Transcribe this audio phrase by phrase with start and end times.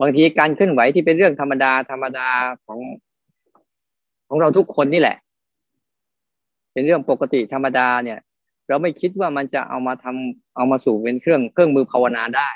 [0.00, 2.28] บางทีการเคลื่อนไหวที่เป็นเรื่องธรรมดาธรรมดา
[2.66, 2.78] ของ
[4.28, 5.16] ของเราทุกคนนี่แหละ
[6.72, 8.18] เป็นเรื่องปกติธรรมดาเนี่ย
[8.68, 12.50] เราไม่คิดว่ามันจะเอามาทำเอามาสู่เป็นเครื่องเครื่องมือภาวนาได้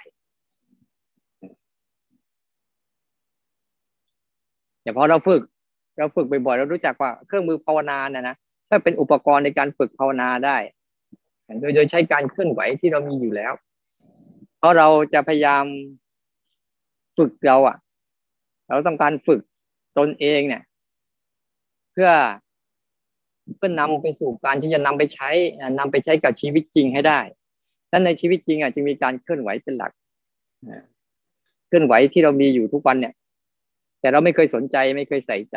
[4.82, 5.43] อย่างพอเราฝึก
[5.98, 8.37] เราฝึกบ่อยๆเรารู้จักว่าเครื่องมือภาวนาเนี่ยนะ
[8.68, 10.57] ถ้าเป็นอุปกรณ์ในการฝึกภาวนาได้
[11.60, 13.52] โดยโดยใช้การเคลื่อนไหวที่เรามีอยู่แล้ว
[14.59, 15.65] เพราะเราจะพยายาม
[17.16, 17.77] ฝึกเราอะ่ะ
[18.66, 19.41] เราต้องการฝึก
[19.98, 20.62] ตนเองเนี่ย
[21.92, 22.10] เพื่อ
[23.56, 25.30] เพื่อนำไปสู่การที่จะนำไปใช้
[25.78, 27.20] นำไปใช้กับชีวิตจริงให้ได้
[27.91, 29.92] และในชีวิตจริงอะจึงมีการเคลื่อนไหวเป็นหลัก
[31.66, 33.15] เคลื่อนไหวที่เรามีอยู่ทุกวันเนี่ย
[34.01, 35.56] แต่เราไม่เคยสนใจไม่เคยใส่ใจ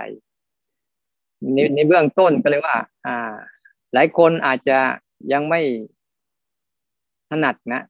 [1.54, 3.36] ในในเบื้องต้นก็เลยว่า อ่า
[3.94, 4.78] หลายคนอาจจะ
[5.34, 5.62] ยังไม่
[7.30, 7.82] ถนัดนะ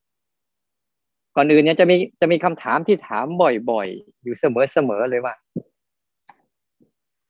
[1.35, 5.33] ก่อนอื่นเนี่ยจะมีจะมีคำถามที่ถามบ่อยๆ อยู่เสมอๆเลยว่า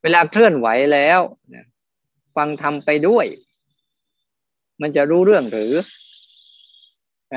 [0.03, 1.19] เวลาเคลื่อนไหวแล้ว
[2.35, 3.25] ฟังทำไปด้วย
[4.81, 5.71] มันจะรู้เรื่องหรือ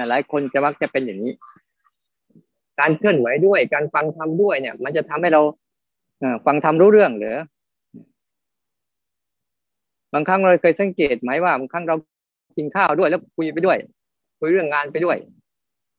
[0.09, 1.33] หลายคนจะมักจะเป็นอย่างนี้
[2.81, 5.43] การเคลื่อนไหวด้วย การฟังทำด้วยเนี่ย มันจะทำให้เรา
[6.47, 7.37] ฟังทำรู้เรื่องหรือ
[10.15, 11.97] บางครั้งเราเคยสังเกตไหมว่าบางครั้งเรา
[12.57, 13.79] กินข้าวด้วยแล้วคุยไปด้วย
[14.41, 15.17] คุยเรื่องงานไปด้วย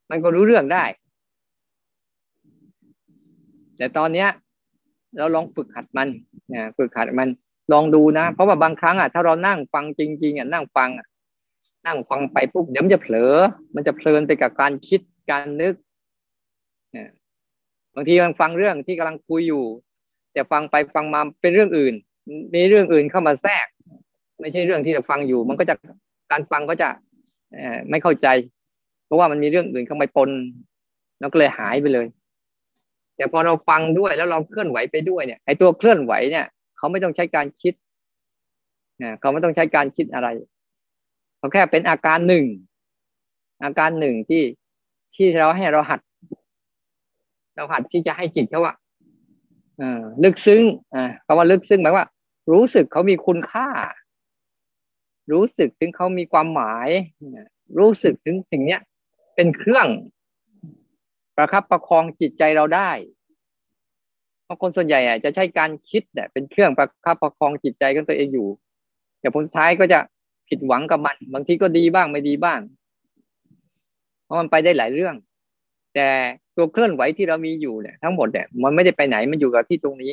[0.09, 0.83] มันก็รู้เรื่องได้
[3.77, 4.29] แต่ตอนเนี้ย
[5.17, 6.09] เราลองฝึกหัดมัน
[6.53, 7.29] นะฝึกหัดมัน
[7.73, 11.07] ลองดูนะ เพราะว่าบางครั้งอะถ้าเรานั่งฟังจริง ๆอะนั่งฟังอะ
[11.85, 13.33] นั่งฟังไปปุ๊บเดี๋ยวมันจะเผลอ
[13.75, 15.75] มันจะเพลินไปกับการคิดการนึก
[17.95, 19.63] บางทีกำลังฟังเรื่องที่กำลังคุยอยู่
[20.33, 21.93] แต่ฟังไปฟังมาเป็นเรื่องอื่น
[22.55, 23.67] มีเรื่องอื่นเข้ามาแทรก
[24.41, 25.75] ไม่ใช่เรื่องที่เราฟังอยู่ มันก็จะ
[26.31, 26.89] การฟังก็จะ
[27.89, 28.27] ไม่เข้าใจ
[29.07, 30.29] เพราะว่ามันมีเรื่องอื่นเข้ามาปน
[31.19, 32.07] เราก็เลยหายไปเลย
[33.15, 36.45] แต่พอเราฟังด้วยแล้วเราเคลื่อนไหวไปด้วยเนี่ยไอ้ตัวเคลื่อนไหวเนี่ย
[36.77, 37.73] เขาไม่ต้องใช้การคิด
[39.03, 40.27] นะเขาไม่ต้องใช้การคิดอะไร
[41.37, 42.45] เขาแค่เป็นอาการหนึ่ง
[43.63, 44.43] อาการหนึ่งที่
[45.15, 45.99] ที่เราให้เราหัด
[47.55, 48.73] เราหัดที่จะให้จิตเขาว่า
[50.23, 50.63] ลึกซึ้ง
[50.93, 52.05] อ่าคำว่าลึกซึ้งหมายว่า
[52.51, 53.67] รู้สึกเขามีคุณค่า
[55.31, 56.89] รู้สึกถึงเขามีความหมาย
[57.79, 58.81] รู้สึกถึงสิ่งเนี้ย
[59.37, 59.87] เป็นเครื่อง
[61.37, 62.91] ประคับประคองจิตใจเราได้
[64.43, 68.47] เพราะคนส่วนใหญ่จะใช้การคิดเนี่ยเป็นเครื่องประคับประคองจิตใจของตัวเองอยู่
[69.19, 69.99] แต่ผลสุดท้ายก็จะ
[70.49, 72.59] ผิดหวังกับมัน บางทีก็ดีบ้างไม่ดีบ้าง
[74.23, 75.15] เพราะมันไปได้หลายเรื่อง
[75.95, 76.07] แต่
[76.55, 80.11] ตัวเคลื่อนไหวที่เรามีอยู่เนี่ยทั้งหมดเนี่ยมันไม่ได้ไปไหนมันอยู่กับที่ตรงนี้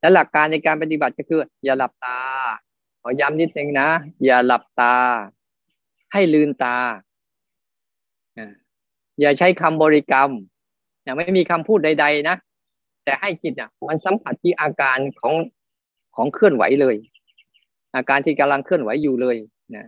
[0.00, 2.18] และหลักการในการปฏิบัติก็คือ อย่าหลับตา
[3.02, 3.88] ขอย้ำนิดนึงนะ
[4.24, 4.94] อย่าหลับตา
[6.12, 6.76] ให้ลืนตา
[9.20, 10.30] อย่าใช้คำบริกรรม
[11.04, 12.36] อย่าไม่มีคำพูดใด ๆ นะ
[13.04, 15.34] แต่ให้จิตอะ มันสัมผัสที่อาการของ
[16.16, 16.96] ของเคลื่อนไหวเลย
[17.96, 19.36] อาการที่กำลังเคลื่อนไหวอยู่เลย
[19.74, 19.86] นะ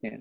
[0.00, 0.18] เนี่ย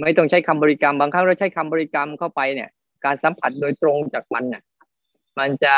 [0.00, 2.70] ไม่ต้องใช้คำบริกรรมบางครั้งเราใช้คำบริกรรมเข้าไปเนี่ย
[3.04, 4.62] การสัมผัสโดยตรงจากมันเนี่ย
[5.38, 5.76] มันจะ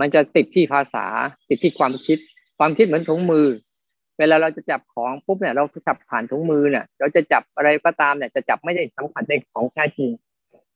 [0.00, 1.06] มันจะติดที่ภาษา
[1.48, 2.18] ติดที่ความคิด
[2.58, 3.46] ความคิดเหมือนถุงมือ
[4.20, 10.10] เวลาเราจะจับของปุ๊บเนี่ยเราจับผ่านถุงมือเนี่ยเราจะจับอะไรก็ตามเนี่ยจะจับไม่ได้สัมผัสได้ของแท้จริง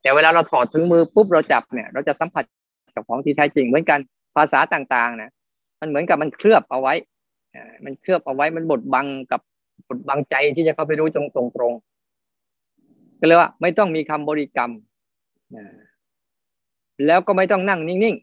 [0.03, 2.45] แต่เวลาเราถอดถุงมือปุ๊บเราจับเนี่ย เราจะสัมผัส
[2.95, 3.99] กับของที่แท้จริง เหมือนกัน
[4.37, 5.31] ภาษาต่างๆนะ
[5.81, 6.95] มันเหมือนกับมันเคลือบเอาไว้
[7.85, 9.41] มันเคลือบเอาไว้มันบดบังกับ
[9.89, 11.73] บดบังใจที่จะเข้าไปรู้ตรงตรงตรง
[13.21, 14.71] ก็เลยว่า ไม่ต้องมีคำบริกรรม
[17.07, 18.17] แล้วก็ไม่ต้องนั่งนิ่ง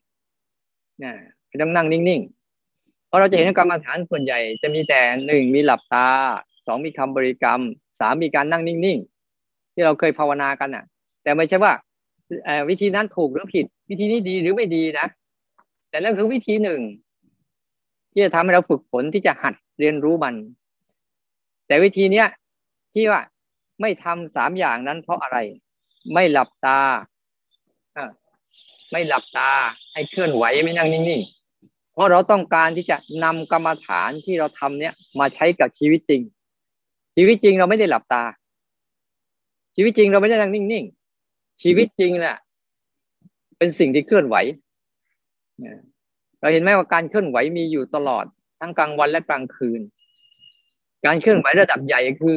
[0.70, 2.41] ๆไม่ต้องนั่งนิ่งๆ
[3.12, 6.08] เพราะเราจะเห็นกรรมฐานส่วนใหญ่ จะมีแต่หนึ่งมีหลับตา
[6.66, 7.62] สองมีคำบริกรรม
[8.00, 10.86] สามมีการนั่งนิ่งๆ ที่เราเคยภาวนากันอะ
[11.24, 11.74] แต่ไม่ใช่ว่า
[12.70, 15.08] วิธีนั้นถูกหรือผิด วิธีนี้ดีหรือไม่ดีนะ
[15.90, 16.82] แต่นั่นคือวิธีหนึ่ง
[18.12, 20.36] ที่จะทำให้เราฝึกฝนที่จะหัดเรียนรู้มัน
[21.68, 22.28] แต่วิธีเนี้ย
[22.94, 23.22] ที่ว่า
[23.82, 25.38] ไม่ทำสามอย่างนั้นเพราะอะไร
[26.14, 26.80] ไม่หลับตา
[28.92, 29.50] ไม่หลับตา
[29.94, 31.41] ให้เคลื่อนไหวไม่นั่งนิ่งๆ
[31.94, 36.22] เพราะเราต้องการที่จะนำกรรมฐานที่เราทำเนี้ยมาใช้กับชีวิตจริง
[37.16, 38.24] ชีวิตจริงเราไม่ได้หลับตา
[39.76, 42.36] ชีวิตจริงเราไม่ได้นั่งนิ่งๆชีวิตจริงแหละ
[43.58, 44.36] เป็นสิ่งที่เคลื่อนไหว
[46.40, 48.26] เราเห็นไหมว่าการเคลื่อนไหวมีอยู่ตลอด
[48.60, 49.82] ทั้งกลางวันและกลางคืน
[51.06, 52.36] การเคลื่อนไหวระดับใหญ่คือ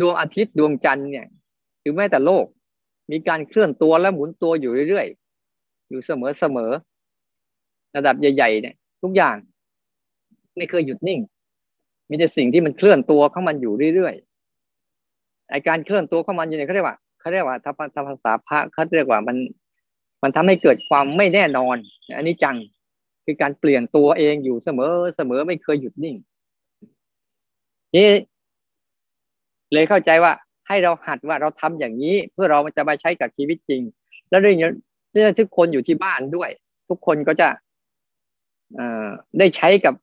[0.00, 1.26] ดวงอาทิตย์ดวงจันทร์เนี่ย
[1.80, 2.44] หรือแม้แต่โลก
[3.10, 6.87] มีการเคลื่อนตัวและหมุนตัวอยู่เรื่อยๆอยู่เสมอๆ
[7.96, 9.36] ระดับใหญ่ๆเนี่ยทุกอย่าง
[10.56, 11.20] ไม่เคยหยุดนิ่ง
[12.08, 19.36] มีแต่สิ่งที่มันเคลื่อนตัวเข้ามันอยู่เรื่อยๆไอการเคลื่อนตัวเข้ามันอยู่เนี่ยเขาเรียกว่าเขาเรียกว่าถ้าภาษาพระเขาเรียกว่ามัน
[20.22, 21.76] มันทำให้เกิดความไม่แน่นอน
[22.16, 22.56] อันนี้จัง
[23.24, 26.16] คือการเปลี่ยนตัวเองอยู่เสมอเสมอไม่เคยหยุดนิ่ง
[27.96, 28.08] นี่
[29.72, 30.32] เลยเข้าใจว่า
[30.68, 33.82] ให้เราหัดว่าเราทำอย่างนี้ เพื่อเราจะมาใช้กับชีวิตจริง
[34.30, 34.68] แล้วเรื่องนี้
[35.38, 36.50] ทุกคนอยู่ที่บ้านด้วย
[36.88, 37.48] ทุกคนก็จะ
[39.38, 39.94] ได้ใช้กับ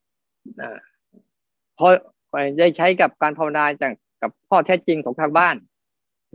[1.77, 1.87] พอ
[2.59, 5.55] ได้ใช้กับการภาวนาจากกับพ่อแท้จริงของทางบ้าน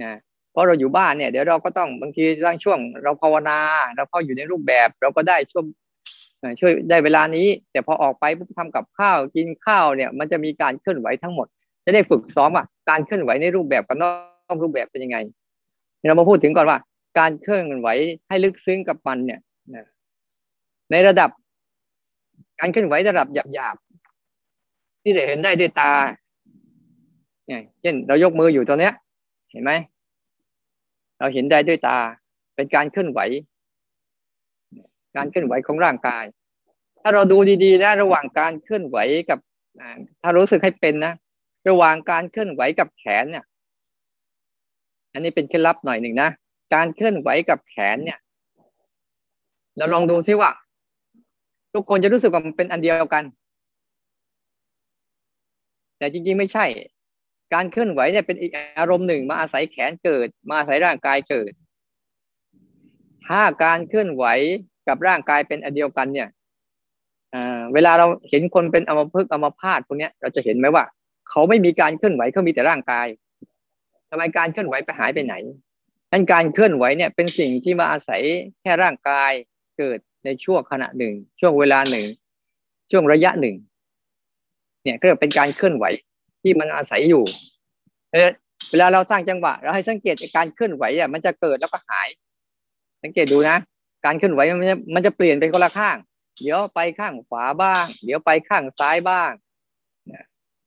[0.02, 0.18] นะ
[0.52, 3.58] เพราะเราอยู่บ้านเนี่ยเดี๋ยวเราก็ต้องบางทีร่างช่วง เราภาวนา
[3.96, 5.64] เราเข้าอยู่ในรูปแบบ เราก็ได้ช่วง
[6.60, 11.46] ช่วยได้เวลานี้ แต่พอออกไปปุ๊บทำกับข้าวกินข้าวเนี่ย มันจะมีการเคลื่อนไหวทั้งหมด
[11.84, 15.18] จะได้ฝึกซ้อมว่าการเคลื่อนไหวในรูปแบบกับนอกรูปแบบเป็นยังไง
[16.08, 16.78] เรามาพูดถึงก่อนว่า
[17.18, 17.88] การเคลื่อนไหว
[18.28, 19.40] ให้ลึกซึ้งกับมันเนี่ย
[20.90, 21.30] ในระดับ
[22.60, 25.92] การเคลื่อนไหวระดับหยาบๆที่ได้เห็นได้ด้วยตา
[27.46, 28.94] เนี่ยเช่น เรายกมืออยู่ตรงเนี้ย
[29.50, 29.72] เห็นไหม
[31.18, 31.98] เราเห็นได้ด้วยตา
[32.54, 33.20] เป็นการเคลื่อนไหว
[35.16, 36.24] การเคลื่อนไหวของร่างกาย
[37.00, 38.98] ถ้าเราดูดีๆนะระหว่างการเคลื่อนไหว
[39.30, 39.38] กับ
[40.22, 41.14] ถ้ารู้สึกให้เป็นนะ
[41.68, 43.44] ระหว่างการเคลื่อนไหวกับแขนเนี่ย
[45.12, 46.30] อันนี้เป็นเคล็ดลับหน่อยหนึ่งนะ
[46.74, 48.18] การเคลื่อนไหวกับแขนเนี่ย
[49.76, 50.50] เราลองดูซิว่า
[51.74, 53.24] ทุกคนจะรู้สึกว่ามันเป็นอันเดียวกัน
[55.98, 56.66] แต่จริงๆไม่ใช่
[57.54, 61.52] การเคลื่อนไหวเนี่ยเป็นอีกอารมณ์หนึ่งมาอาศัยแขนเกิด มาอาศัยร่างกายเกิด
[63.26, 64.24] ถ้าการเคลื่อนไหว
[64.88, 66.28] กับร่างกายเป็นอันเดียวกันเนี่ย
[67.74, 70.84] เวลาเราเห็นคนเป็นอมพฤกอมพาตพวกนี้เราจะเห็นไหมว่า
[71.28, 73.06] เขาไม่มีการเคลื่อนไหวเขามีแต่ร่างกาย
[74.10, 75.34] ทำไมการเคลื่อนไหวไปหายไปไหน
[76.12, 78.22] นั่นการเคลื่อนไหวเนี่ยเป็นสิ่งที่มาอาศัย
[78.62, 79.32] แค่ร่างกาย
[79.78, 82.06] เกิด ในช่วงขณะหนึ่ง ช่วงเวลาหนึ่ง
[82.90, 83.56] ช่วงระยะหนึ่ง
[84.82, 85.84] เนี่ยก็เป็นการเคลื่อนไหว
[86.42, 87.24] ที่มันอาศัยอยู่
[88.12, 88.28] เออ
[88.70, 92.08] เวลาเราสร้างจังหวะ เราให้สังเกตการเคลื่อนไหวอะมันจะเกิดแล้วก็หาย
[93.02, 93.56] สังเกตดูนะ
[94.04, 95.96] การเคลื่อนไหวมันจะมันจะเปลี่ยนไปคนละข้าง
[96.40, 99.30] เดี๋ยวไปข้างขวาบ้าง เดี๋ยวไปข้างซ้ายบ้าง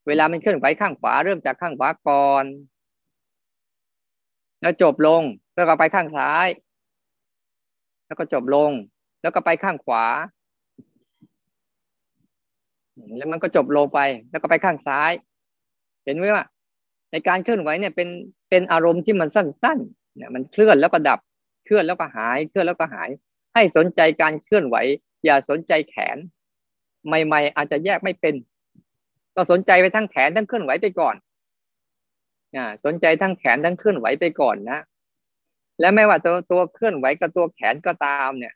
[0.07, 2.45] เวลามันเคลื่อนไหวข้างขวาเริ่มจากข้างขวาก่อน
[4.61, 5.23] แล้วจบลง
[5.55, 6.47] แล้วก็ไปข้างซ้าย
[8.05, 8.71] แล้วก็จบลง
[9.23, 10.05] แล้วก็ไปข้างขวา
[13.17, 13.99] แล้วมันก็จบลงไป
[14.31, 15.11] แล้วก็ไปข้างซ้าย
[16.03, 16.45] เห็นไหมว่า
[17.11, 18.09] ในการเคลื่อนไหวเนี่ยเป็น
[18.49, 21.19] เป็นอารมณ์ที่มันสั้นๆเนี่ยมันเคลื่อนแล้วก็ดับ
[21.65, 23.09] เคลื่อนแล้วก็หาย เคลื่อนแล้วก็หาย
[23.53, 24.75] ให้สนใจการเคลื่อนไหว
[25.25, 26.17] อย่าสนใจแขน
[27.07, 28.35] ใหม่ ๆ อาจจะแยกไม่เป็น
[29.35, 31.15] ก็สนใจไปทั้งแขนทั้งเคลื่อนไหวไปก่อน
[32.55, 34.79] นะสนใจทั้งแขนทั้งเคลื่อนไหวไปก่อนนะ
[35.79, 38.53] และไม่ว่าตัวตัวเคลื่อนไหวกับตัวแขนก็ตามเนี่ย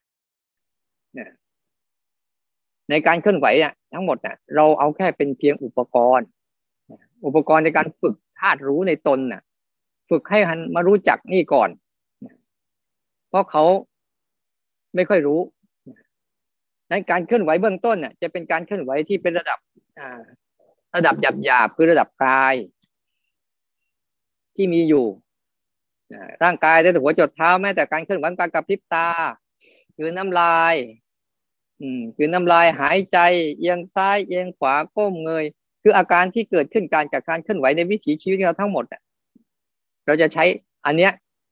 [2.90, 6.28] ในการเคลื่อนไหวเนี่ยทั้งหมดเนี่ยเราเอาแค่เป็นเพียงอุปกรณ์
[7.26, 9.42] อุปกรณ์ในการฝึกธาตุรู้ในตนน่ะ
[10.10, 11.70] ฝึกให้หันมารู้จักนี่ก่อน
[13.30, 13.64] เพราะเขา
[14.96, 15.40] ไม่ค่อยรู้
[16.92, 19.60] นั้นการเคลื่อนไหวเบื้องต้นน่ะจะเป็นการเคลื่อนไหวที่เป็นระดับ
[20.96, 22.56] ระดับหยาบหยาบคือระดับกาย
[24.56, 25.06] ที่มีอยู่
[26.44, 29.08] ร่างกายตั้งแต่หัวจดเท้าแม้แต่การเคลื่อนไหวการกระพริบตา
[29.96, 30.76] คือน้ำลาย
[31.82, 33.18] อืมคือน้ำลายหายใจ
[33.60, 35.46] เอียงซ้ายเอียงขวาก้มเงย
[35.82, 38.86] คืออาการที่เกิดขึ้นการจากการเคลื่อนไหวในวิถีชีวิตเราทั้งหมด
[40.06, 40.44] เราจะใช้
[40.86, 41.12] อันเนี้ย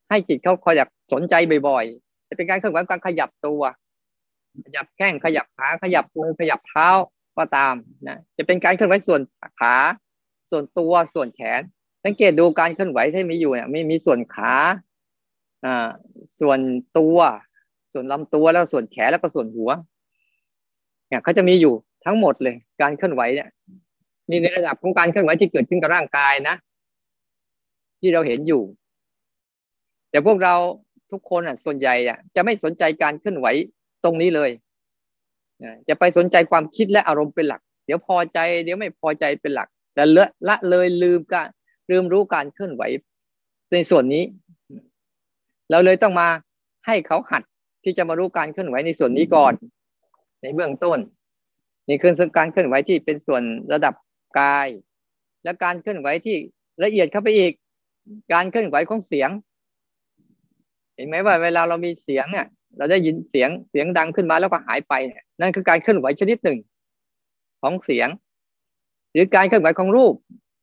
[0.09, 1.33] ให้จิตเขาคอยอยากสนใจ
[1.67, 3.61] บ่อยๆจะเป็นการเคลื่อนไหวการขยับตัว
[4.65, 6.89] ขยับแข้งขยับขาขยับมือขยับเท้า
[7.37, 7.73] ก็ตาม
[8.07, 9.21] นะจะเป็นการเคลื่อนไหวส่วน
[9.59, 9.75] ขา
[10.51, 11.61] ส่วนตัวส่วนแขน
[12.03, 14.53] สังเกตดูการเคลื่อนไหวที่มีอยู่เนี่ยไม่มีส่วนขา
[15.65, 15.87] อ่า
[16.39, 16.59] ส่วน
[16.97, 17.17] ตัว
[17.93, 19.69] ส่วนลำตัวแล้วส่วนแขนแล้วก็ส่วนหัว
[21.15, 21.73] เนี่ยเขาจะมีอยู่
[22.05, 23.49] ทั้งหมดเลย การเคลื่อนไหวเนี่ย
[24.29, 26.55] นี่ในระดับของการเคลื่อนไหวที่เกิดขึ้นกับร่างกายนะ
[27.99, 28.61] ที่เราเห็นอยู่
[30.09, 30.55] แต่พวกเรา
[31.11, 33.47] ทุกคนอะส่วนใหญ่อะจะไม่สนใจการเคลื่อนไหว
[34.03, 34.49] ตรงนี้เลย
[35.89, 41.47] จะไปสนใจความคิดและอารมณ์เป็นหลัก เดี๋ยวพอใจ เดี๋ยวไม่พอใจเป็นหลัก แต่เลอะละเลยลืมการ
[41.89, 42.83] ลืมรู้การเคลื่อนไหว
[43.73, 44.23] ในส่วนนี้
[45.71, 46.27] เราเลยต้องมา
[46.85, 47.43] ให้เขาหัด
[47.83, 49.53] ที่จะมารู้การเคลื่อนไหวในส่วนนี้ก่อน
[50.45, 50.99] ในเบื้องต้น
[51.87, 53.93] นี่คือการเคลื่อนไหวที่เป็นส่วนระดับ
[54.39, 54.67] กาย
[55.43, 56.37] และการเคลื่อนไหวที่
[56.83, 57.51] ละเอียดเข้าไปอีก
[58.33, 59.29] การเคลื่อนไหวของเสียง
[60.95, 62.47] เห็นไหมว่าเวลาเรามีเสียงเนี่ย
[62.77, 64.93] เราได้ยินเสียงเสียงดังขึ้นมาแล้วก็หายไป
[65.39, 66.59] นั่นคือการเคลื่อนไหวชนิดหนึ่ง
[67.61, 68.07] ของเสียง
[69.13, 70.13] หรือการเคลื่อนไหวของรูป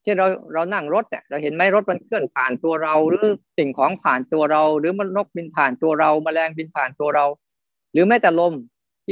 [0.04, 3.26] ที่เราเรานั่งรถเนี่ยเราเห็นไหมรถมันเคลื่อนผ่านตัวเราหรือ
[3.58, 7.24] สิ่งของผ่านตัวเรา หรือมันนกบินผ่านตัวเราแมลงบินผ่านตัวเรา
[7.92, 8.54] หรือแม้แต่ลม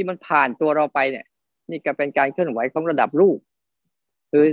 [0.01, 1.25] ที่มันผ่านตัวเราไปเนี่ย
[1.69, 3.37] นี่ก็เป็นการเคลื่อนไหวของระดับรูป
[4.31, 4.45] คือ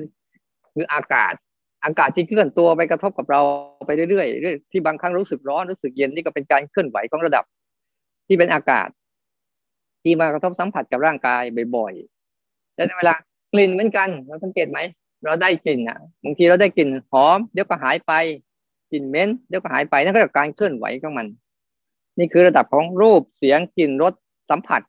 [0.75, 1.33] คืออากาศ
[1.85, 3.41] อากาศที่เคลื่อนตัวไปกระทบกับเรา
[3.87, 7.45] ไปเรื่อยๆที่บางครั้งรู้สึกร้อนรู้สึกเย็นนี่ก็เป็นการเคลื่อนไหวของระดับ
[8.27, 8.89] ที่เป็นอากาศ
[10.03, 11.43] ที่มากระทบสัมผัสกับร่างกาย
[11.77, 13.15] บ่อยๆแล้วในเวลา
[13.53, 14.79] กลิ่นเหมือนกันเราสังเกตไหม
[15.25, 18.13] เราได้กลิ่นอะบางทีเราได้กลิ่นหอมเดี๋ยวก็หายไป
[18.91, 21.27] กลิ่นเหม็นเดี๋ยวก็หายไปนั่นก็คือการเคลื่อนไหวของมัน
[22.19, 24.13] นี่คือระดับของรูปเสียงกลิ่นรส
[24.51, 24.81] สัมผัส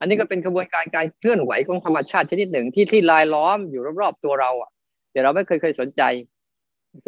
[0.00, 4.70] อันนี้ก็เป็นกระบวนการการเคลื่อนไหวของธรรมชาติชนิดหนึ่งที่ที่ลายล้อมอยู่รอบๆตัวเราอะ
[5.12, 6.02] แต่เราไม่เคยเคยสนใจ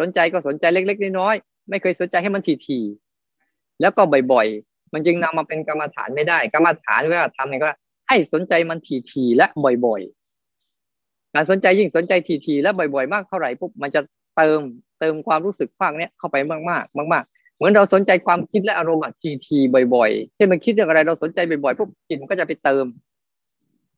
[0.01, 7.71] สนใจก็สนใจเล็ก ๆ น้อยๆไม่เคยสนใจให้มันถี่ๆแล้วก็บ่อยๆ มันจึงนำมาเป็นกรรมฐานไม่ได้ กรรมฐานเวลาทำเนี่ยก็
[8.09, 8.79] ให้สนใจมัน
[9.13, 9.47] ถี่ๆและ
[9.87, 12.13] บ่อยๆ การสนใจยิ่งสนใจ
[12.47, 14.01] ถี่ๆและบ่อยๆ มากเท่าไหร่ปุ๊บมันจะ
[14.37, 14.61] เติม
[15.01, 19.03] เติมความรู้สึกภาคเนี้ยเข้าไปมากๆ มากๆ มือนเราสนใจความคิดและอารมณ์
[19.47, 22.87] ทีๆบ่อยๆเช่นมันคิดเรื่องอะไรเราสนใจบ่อยๆปุ๊บจิตมันก็จะไปเติม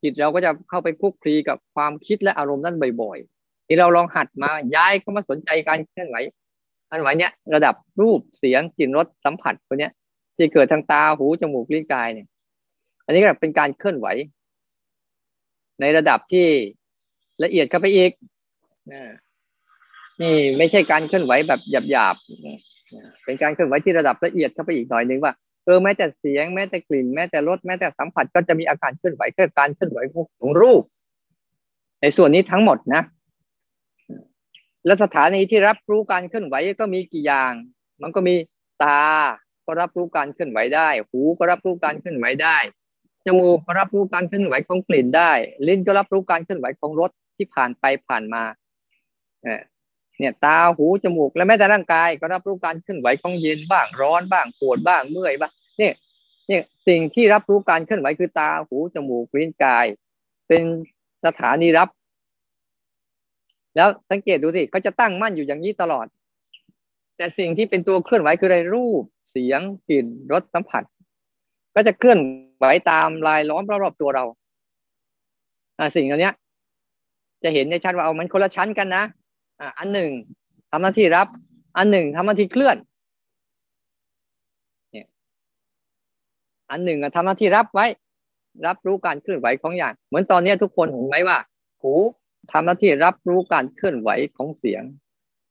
[0.02, 6.16] จิตเราก็จะเข้าไปคุกคลีกับความคิดและอารมณ์นั้นบ่อยๆที่เราลองหัดมาย้ายเข้ามาสนใจการเคลื่อนไหว
[6.90, 9.92] อันไหวเนี้ยระดับรูปเสียงกลิ่นรสสัมผัสตัวเนี้ย
[10.36, 12.26] ที่เกิดทางตาหูจมูกลิ้นกายเนี่ย
[13.04, 14.06] อันนี้ก็เป็นการเคลื่อนไหว
[15.80, 16.46] ในระดับที่
[17.44, 18.12] ละเอียดเข้าไปอีก
[20.20, 22.73] นี่ไม่ใช่การเคลื่อนไหวแบบหยาบๆ
[23.24, 25.32] เป็นการเคลื่อนไหวที่ระดับละเอียดเข้าไปอีกหน่อยนึงว่า
[25.64, 29.98] เออแม้แต่เสียงแม้แต่กลิ่นแม้แต่รสแม้แต่สัมผัสก็จะมีอาการเคลื่อนไหวเกิดการเคลื่อนไหว
[30.40, 30.82] ของรูป
[32.00, 33.02] ในส่วนนี้ทั้งหมดนะ
[34.86, 37.52] และสถานีที่รับรู้การเคลื่อนไหวก็มีกี่อย่าง
[38.02, 38.34] มันก็มี
[38.82, 39.02] ตา
[39.66, 42.58] ก็รับรู้การเคลื่อนไหวได้ หูก็รับรู้การเคลื่อนไหวได้
[43.26, 45.32] จมูกก็รับรู้การเคลื่อนไหวของกลิ่นได้
[45.66, 48.42] ลิ้นก็รับรู้การเคลื่อนไหวของรสที่ผ่านไปผ่านมา
[50.18, 55.92] เนี่ยตาหูจมูกและแม้แต่ร่างกายก็รับรู้การเคลื่อนไหวของเย็นบ้างร้อนบ้างปวดบ้างเมื่อยบ้างเนี่ย
[56.48, 59.86] เนี่ยสิ่งที่รับรู้การเคลื่อนไหวคือตาหูจมูกลิ้นกาย
[60.48, 60.62] เป็น
[61.24, 61.88] สถานีรับ
[63.76, 66.06] แล้วสังเกตดูสิเขาจะตั้งมั่นอยู่อย่างนี้ตลอด
[67.16, 70.82] แต่สิ่งที่เป็นตัวเคลื่อนไหวคืออะไรรูป เสียงกลิ่นรสสัมผัส
[71.74, 72.18] ก็จะเคลื่อน
[72.56, 74.24] ไหวตามลายล้อมรอบๆตัวเรา
[75.78, 76.30] อ่าสิ่งเหล่านี้
[77.42, 79.04] จะเห็นในชั้นว่าเอามันคนละชั้นกันนะ
[79.78, 80.10] อันหนึ่ง
[80.70, 81.28] ทำหน้าที่รับ
[81.76, 82.76] อันหนึ่งทำหน้าที่เคลื่อน
[84.92, 85.06] เนี่ย
[86.70, 87.86] อันหนึ่งทำหน้าที่รับไว้
[88.66, 91.38] รับรู้การเคลื่อนไหวของอย่าง เหมือนตอนนี้ทุกคนเห็นไหมว่า
[91.80, 91.92] หู
[92.52, 94.82] ทำหน้าที่รับรู้การเคลื่อนไหวของเสียง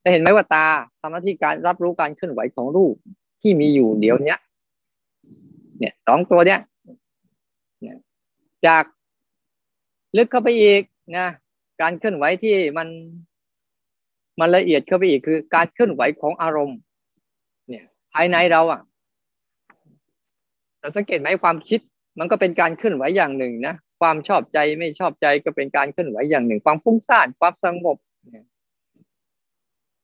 [0.01, 0.65] แต่เห็นไหมว่าตา
[1.01, 2.95] ทำหน้าที่การรับรู้การเคลื่อนไหวของรูป
[3.41, 4.36] ที่มีอยู่เดี๋ยวนี้
[5.79, 6.60] เนี่ยสองตัวเนี้ย
[8.67, 8.83] จาก
[10.17, 10.81] ลึกเข้าไปอีก
[11.17, 11.27] นะ
[11.81, 12.88] การเคลื่อนไหวที่มัน
[14.40, 16.80] มันละเอียดเข้าไปอีกคือ การเคลื่อนไหวของอารมณ์
[17.68, 18.82] เนี่ยภายในเราอะ
[20.80, 21.80] เราสังเกตไหมความคิด
[22.20, 27.98] มันก็เป็นการเคลื่อนไหวอย่างหนึ่งนะความชอบใจไม่ชอบใจก็เป็นการเคลื่อนไหวอย่างหนึ่ง ความฟุ้งซ่านความสงบ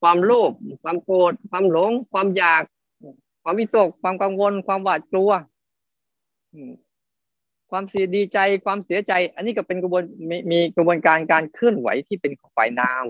[0.02, 0.52] ความโลภ
[0.84, 2.64] ความโกรธความหลง ความอยาก
[3.44, 5.32] ความวิตก ความกังวล ความหวาดกลัว
[7.70, 13.04] ความเสียดีใจ ความเสียใจ อันนี้ก็เป็นกระบวนมีมีกระบวนการการเคลื่อนไหวที่เป็นฝ่ายนาม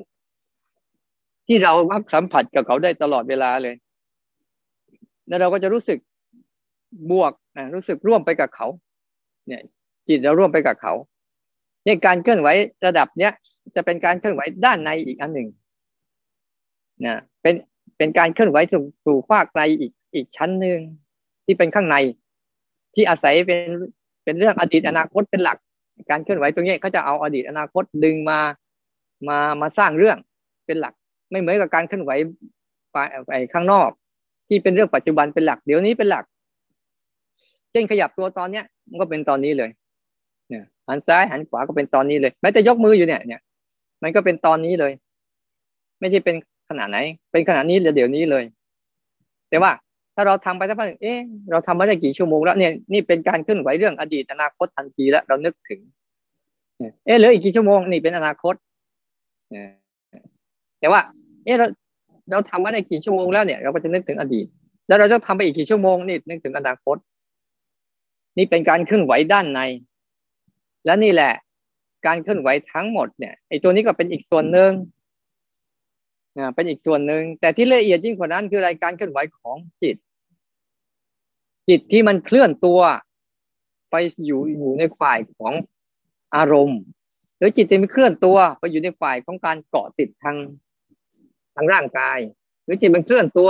[1.51, 3.75] ที่เรามักสัมผัสกับเขาได้ตลอดเวลาเลย
[5.27, 5.99] แล้วเราก็จะรู้สึก
[7.11, 7.33] บวก
[7.75, 8.67] รู้สึกร่วมไปกับเขา
[9.47, 9.61] เนี่ย
[10.07, 10.93] จิตเราร่วมไปกับเขา
[11.83, 12.47] เนี่ยการเคลื่อนไหว
[12.85, 13.31] ระดับเนี้ย
[13.75, 15.47] จะเป็นการเคลื่อนไหวด้านในอีกอันหนึ่ง
[17.05, 17.55] นะเป็น
[17.97, 20.79] เป็นการเคลื่อนไหวสู่สู่ภาคในอีกอีกชั้นหนึ่ง
[21.45, 21.95] ที่เป็นข้างใน
[22.95, 23.69] ที่อาศัยเป็น
[24.23, 25.57] เป็นเรื่องอดีตอนาคตเป็นหลัก
[26.09, 28.39] การเคลื่อนไหวตรงนี้เขาจะเอาอดีตอนาคตดึงมา
[29.27, 30.17] มามาสร้างเรื่อง
[30.65, 30.93] เป็นหลัก
[31.31, 32.11] ไม่เหมือนกับการเคลื่อนไหว
[33.27, 33.89] ไปข้างนอก
[34.47, 36.25] ที่เป็นเรื่องปัจจุบันเป็นหลัก เดี๋ยวนี้เป็นหลัก
[37.71, 39.69] เช่นขยับตัวตอนเนี้ย มันก็เป็นตอนนี้เลย
[40.49, 43.41] เนี่ยหันซ้ายหันขวาก็เป็นตอนนี้เลยแม้แต่ยกมืออยู่เนี่ยเนี่ย
[44.03, 44.91] มันก็เป็นตอนนี้เลย
[45.99, 46.35] ไม่ใช่เป็น
[46.69, 46.97] ขนาดไหน
[47.31, 48.43] เป็นขนาดนี้เดี๋ยวนี้เลย
[49.49, 49.71] แต่ว่า
[50.15, 51.19] ถ้าเราทำไปสักพักเอ๊ะ
[51.51, 55.79] เราทำมาได้กี่ชั่วโมงแล้วเนี่ยนี่เป็นการเคลื่อนไหวเรื่องอดีตอนาคตทันทีแล้วเรานึกถึง
[57.05, 58.55] เอ๊ะเหลืออีกกี่ชั่วโมงนี่เป็นอนาคต
[60.79, 61.01] แต่ว่า
[61.43, 61.67] เออเรา
[62.31, 64.45] เราทำมาได้กี่ชั่วโมงแล้วเนี่ย เราก็จะนึกถึงอดีต
[64.87, 66.97] แล้วเราจะทำไปอีกกี่ชั่วโมงนี่นึกถึงอนาคต
[68.37, 69.59] นี่เป็นการเคลื่อนไหวด้านใน
[70.85, 71.33] และนี่แหละ
[72.05, 74.71] การเคลื่อนไหวทั้งหมดเนี่ยไอ้ตัวนี้ก็เป็นอีกส่วนหนึ่ง
[76.37, 79.95] นะเป็นอีกส่วนหนึ่งแต่ที่ละเอียดยิ่งกว่านั้นคือรายการเคลื่อนไหวของจิต
[81.69, 82.79] จิตที่มันเคลื่อนตัว
[83.91, 83.95] ไป
[84.25, 85.53] อยู่อยู่ในฝ่ายของ
[86.35, 86.81] อารมณ์
[87.37, 92.19] หรือจิตจะมีเคลื่อนตัวไปอยู่ในฝ่ายของการเกาะติดทางางร่างกาย
[92.63, 93.49] หรือจิตมันเคลื่อนตัว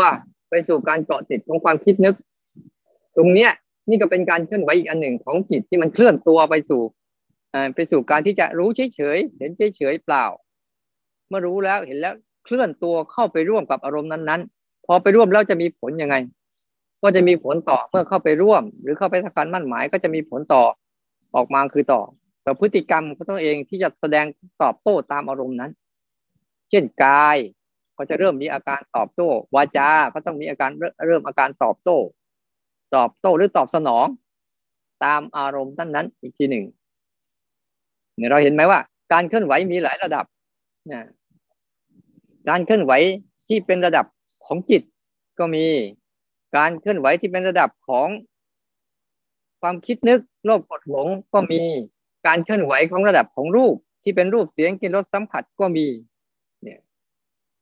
[0.50, 2.16] ไปสู่การเกาะติดของความคิดนึก
[3.16, 3.52] ตรงเนี้ย
[3.90, 6.82] นี่ก็เป็นการเคลื่อนไหวอีกอันหนึ่งของจิตที่มันเคลื่อนตัวไปสู่
[7.76, 10.26] ไปสู่การที่จะรู้เฉยเฉยเห็นเฉยเฉยเปล่า
[11.30, 12.14] เมื่อรู้แล้วเห็นแล้ว
[12.46, 16.16] เคลื่อนตัวเข้าไปร่วมกับอารมณ์นั้นๆ พอไปร่วมแล้วจะมีผลยังไง
[17.02, 20.64] ก็จะมีผลต่อเมื่อเข้าไปร่วม หรือเข้าไปสักการมั่นหมายก็จะมีผลต่อ
[21.36, 22.02] ออกมาคือต่อ
[22.46, 24.26] ต่อพฤติกรรมก็ต้องเองที่จะแสดง
[24.62, 25.72] ตอบโต้ตามอารมณ์นั้น
[26.70, 27.38] เช่นกาย
[28.00, 30.70] ก็จะเริ่มมีอาการตอบโต้ วาจาก็ต้องมีอาการ
[31.08, 31.98] เริ่มอาการตอบโต้
[32.96, 34.06] ตอบโต้หรือตอบสนอง
[35.04, 36.66] ตามอารมณ์นั้นนั้นอีกทีหนึ่ง
[38.18, 38.80] เนี่ยเราเห็นไหมว่า
[39.14, 40.26] การเคลื่อนไหวมีหลายระดับ
[40.92, 41.02] นะ
[42.50, 42.92] การเคลื่อนไหว
[43.48, 44.06] ที่เป็นระดับ
[44.46, 44.82] ของจิต
[45.40, 45.66] ก็มี
[46.58, 48.08] การเคลื่อนไหวที่เป็นระดับของ
[49.62, 51.62] ความคิดนึกโลภกดหลงก็มี
[52.28, 55.86] การเคลื่อนไหวของระดับของรูปที่เป็นรูปเสียงกลิ่นรสสัมผัสก็มี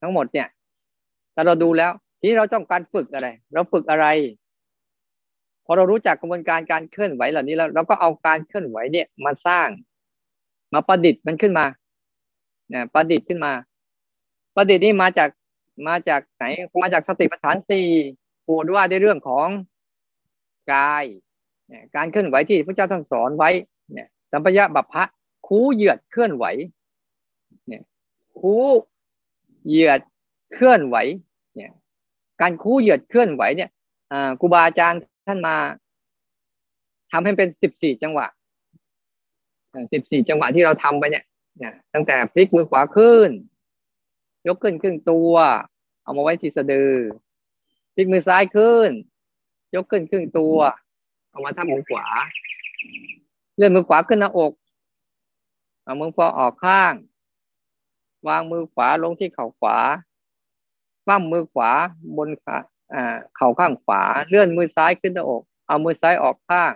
[0.02, 0.48] ทั้งหมดเนี่ย
[1.36, 4.06] ถ้าเราดูแล้วที่เราต้องการฝึกอะไร เราฝึกอะไร
[5.66, 9.68] พอเรารู้จักกระบวนการการเคลื่อนไหวเหล่านี้แล้ว เราก็เอาการเคลื่อนไหวเนี่ยมาสร้าง
[10.74, 11.66] มาประดิษฐ์มันขึ้นมา
[12.70, 13.52] เนี่ยประดิษฐ์ขึ้นมา
[14.56, 15.30] ประดิษฐ์นี่มาจาก
[15.88, 16.44] มาจากไหน
[16.82, 17.88] มาจากสติปัฏฐานสี่
[18.46, 19.48] พูดว่าในเรื่องของ
[20.74, 21.06] กาย
[21.96, 23.50] การเคลื่อนไหวที่พระเจ้าท่านสอนไว้
[23.94, 25.04] เนี่ยสัมปยะบัพพะ
[25.48, 26.46] คูเหยียดเคลื่อนไหว
[27.68, 27.84] เนี่ย
[28.40, 28.56] คู
[29.68, 30.00] เหยียด
[30.54, 30.96] เคลื่อนไหว
[31.56, 31.72] เนี่ย
[32.42, 33.70] การคู่เหยียดเคลื่อนไหวเนี่ย
[34.40, 35.56] ครูบาอาจารย์ท่านมา
[37.12, 38.28] ทำให้เป็นสิบสี่จังหวะ
[39.94, 41.24] สิบสี่จังหวะที่เราทำไปเนี่ย
[41.58, 43.30] เนี่ยตั้งแต่พลิกมือขวาขึ้น
[44.48, 45.34] ยกขึ้นครึ่งตัว
[46.04, 46.94] เอามาไว้ที่สะดือ
[47.96, 48.90] พลิกมือซ้ายขึ้น
[49.76, 50.58] ยกขึ้นครึ่งตัว
[51.32, 52.06] เอามาทับมือขวา
[53.56, 54.54] เลื่อนมือขวาขึ้นหน้าอก
[55.84, 56.94] เอามือขวาออกข้าง
[58.28, 59.78] วางมือขวาลงที่เข่าขวา
[61.08, 61.72] ปั้มมือขวา
[62.18, 62.58] บนขา
[62.94, 66.74] อ่าเข่าข้างขวา เลื่อนมือซ้ายขึ้นหน้าอก เอามือซ้ายออกข้าง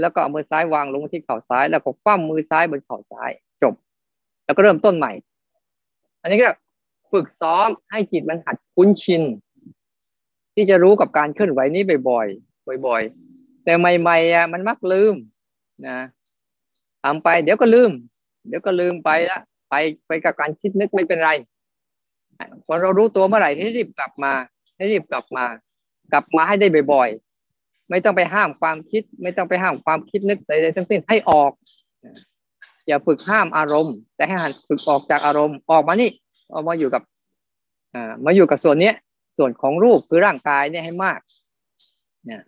[0.00, 3.30] แล้วก็เอามือซ้ายวางลงที่เข่าซ้าย แล้วก็คว่ำมือซ้ายบนเข่าซ้าย
[3.62, 3.74] จบ
[4.44, 5.12] แล้วก็เริ่มต้นใหม่
[6.20, 6.50] อันนี้ก็
[7.12, 9.22] ฝึกซ้อมให้จิตมันหัดคุ้นชิน
[10.54, 15.14] ที่จะรู้กับการเคลื่อนไหวนี้บ่อยๆ บ่อยๆ แต่ใหม่ๆอะมันมักลืม
[15.86, 15.98] นะ
[17.02, 17.90] ทำไปเดี๋ยวก็ลืม
[18.48, 19.74] เดี๋ยวก็ลืมไปละ ไป
[20.06, 21.30] ไปกับการคิดนึกไม่เป็นไร
[22.66, 24.32] พอเรารู้ตัวเมื่อไหร่ให้รีบกลับมา
[24.76, 25.44] ให้รีบกลับมา
[26.12, 31.52] กลับมาให้ได้บ่อยๆ ไม่ต้องไปห้ามความคิด ไม่ต้องไปห้ามความคิดนึกใดๆทั้งสิ้นให้ออก
[32.86, 36.10] อย่าฝึกห้ามอารมณ์ แต่ให้หันฝึกออกจากอารมณ์ออกมานี่
[36.54, 37.02] ออกมาอยู่กับ
[37.94, 38.94] อ่ามาอยู่กับส่วนเนี้ย
[39.38, 41.20] ส่วนของรูปคือร่างกายเนี่ยให้มาก
[42.24, 42.42] เนี่ย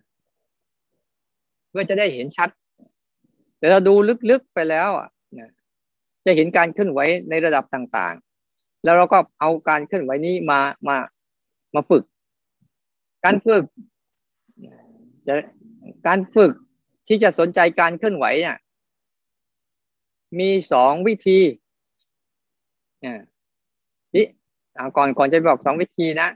[1.68, 2.48] เพื่อจะได้เห็นชัด
[3.58, 3.94] แต่เราดู
[4.30, 5.08] ลึกๆไปแล้วอะ
[6.26, 10.96] จะเห็นการเคลื่อนไหวในระดับต่างๆ แล้วเราก็เอาการเคลื่อนไหวนี้มามา
[11.74, 12.02] มาฝึก
[13.24, 13.64] การฝึก
[15.26, 15.34] จะ
[16.06, 16.52] การฝึก
[17.08, 18.56] ที่จะสนใจการเคลื่อนไหวเนี่ย
[20.38, 21.40] มีสองวิธี
[24.14, 24.26] นี่
[24.96, 26.28] ก่อนก่อนจะบอกสองวิธีนะ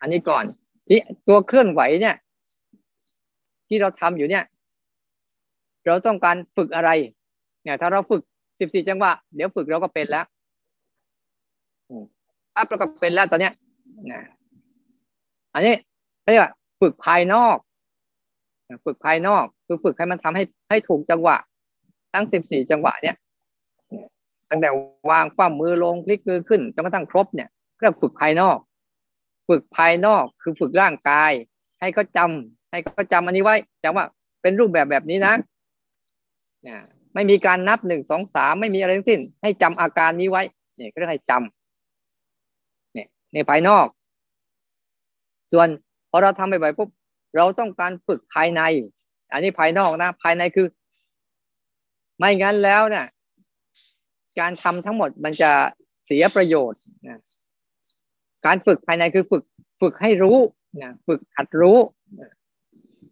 [0.00, 0.44] อันนี้ก่อน
[0.88, 2.16] ที่ตัวเคลื่อนไหวเนี่ย
[3.68, 4.44] ที่เราทำอยู่เนี่ย
[5.86, 6.90] เราต้องการฝึกอะไร
[7.64, 8.22] เนี่ย ถ้าเราฝึก
[8.58, 10.26] สิบสี่จังหวะ เดี๋ยวฝึกเราก็เป็นแล้ว
[12.56, 13.52] อัพเราก็เป็นแล้วตอนเนี้ย
[14.12, 14.22] นะ
[15.54, 15.74] อันนี้
[16.30, 17.56] เรียกว่าฝึกภายนอก
[18.84, 21.36] ฝึกภายนอก คือฝึกให้มันทำให้ให้ถูกจังหวะ
[22.12, 23.16] ทั้งสิบสี่จังหวะเนี่ย
[24.50, 24.70] ตั้งแต่
[25.10, 28.58] วางคว่ำมือลงพลิกมือขึ้นจนกระทั่งครบเนี่ยก็ฝึกภายนอก
[29.48, 31.32] ฝึกภายนอกคือฝึกร่างกาย
[31.80, 32.30] ให้เขาจา
[32.70, 34.06] ให้เขาจาอันนี้ไว้จำว่า
[34.42, 35.34] เป็นรูปแบบแบบนี้นะ
[36.62, 36.80] เนี่ย
[37.16, 40.42] ไม่มีการนับหนึ่งสองสามไม่มีอะไรทั้งสิ้น ให้จำอาการนี้ไว้
[40.76, 43.86] เนี่ยก็เรียกให้จำเนี่ยในภายนอก
[45.52, 45.68] ส่วน
[46.10, 46.88] พอเราทำไปบ่อยปุ๊บ
[47.36, 48.62] เราต้องการฝึกภายใน
[49.32, 50.66] อันนี้ภายนอกนะภายในคือ
[52.18, 53.06] ไม่งั้นแล้วเนี่ย
[54.40, 55.50] การทำทั้งหมดมันจะ
[56.06, 57.20] เสียประโยชน์นะ
[58.46, 59.42] การฝึกภายในคือฝึก
[59.80, 60.38] ฝึกให้รู้
[60.82, 61.78] นะฝึกหัดรู้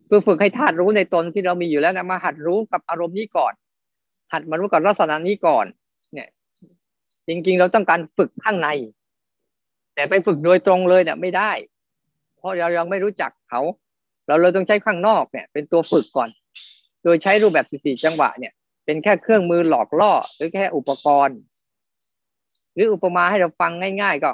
[0.08, 3.52] คือฝึกให้ธาตุรู้ในตนที่เรามีอยู่แล้วนะมาหัดรู้กับอารมณ์นี้ก่อน
[4.32, 5.66] หัดมารู้กับลักษณะนี้ก่อน
[6.12, 6.28] เนี่ย
[7.28, 8.68] จริงๆ เราต้องการฝึกข้างใน
[9.94, 11.52] แต่ไปฝึกโดยตรงเลยเนี่ยไม่ได้
[12.37, 13.60] เพราะเรายังไม่รู้จักเขา
[14.26, 16.28] เราเลยต้องใช้ข้างนอกเนี่ย เป็นตัวฝึกก่อน
[17.04, 18.52] โดยใช้รูปแบบ14จังหวะเนี่ย
[18.84, 21.38] เป็นแค่เครื่องมือหลอกล่อ หรือแค่อุปกรณ์
[22.74, 24.32] หรืออุปมาให้เราฟังง่าย ๆ ก็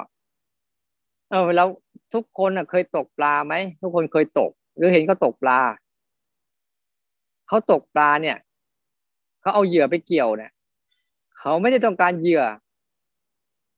[1.31, 1.65] เออเรา
[2.13, 5.59] ทุกคนเคยตกปลาไหมทุกคนเคยตก หรือเห็นเขาตกปลา
[7.47, 8.37] เขาตกปลาเนี่ย
[9.41, 10.51] เขาเอาเหยื่อไปเกี่ยวเนี่ย
[11.39, 12.43] เขาไม่ได้ต้องการเหยื่อ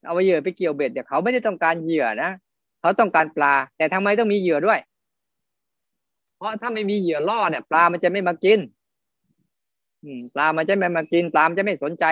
[0.06, 2.30] เอาเหยื่อไปเกี่ยวเบ็ดเนี่ยเขาไม่ได้ต้องการเหยื่อนะ
[2.80, 4.78] เขาต้องการปลา แต่ทำไมต้องมีเหยื่อด้วย
[6.36, 8.58] เพราะถ้าไม่มีเหยื่อล่อเนี่ย ปลามันจะไม่มากิน
[10.02, 12.04] อืมปลามันจะไม่มากินปลามันจะไม่สนใจ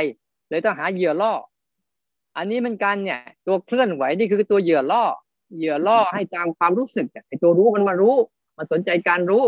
[0.49, 1.33] เลยต้องหาเหยื่อล่อ
[2.37, 5.05] อันนี้มันกันเนี่ย ตัวเคลื่อนไหวนี่คือตัวเหยื่อล่อ
[5.57, 8.17] เหยื่อล่อให้ตามความรู้สึกไอ้ตัวรู้มันมารู้
[8.57, 9.45] มันสนใจการรู้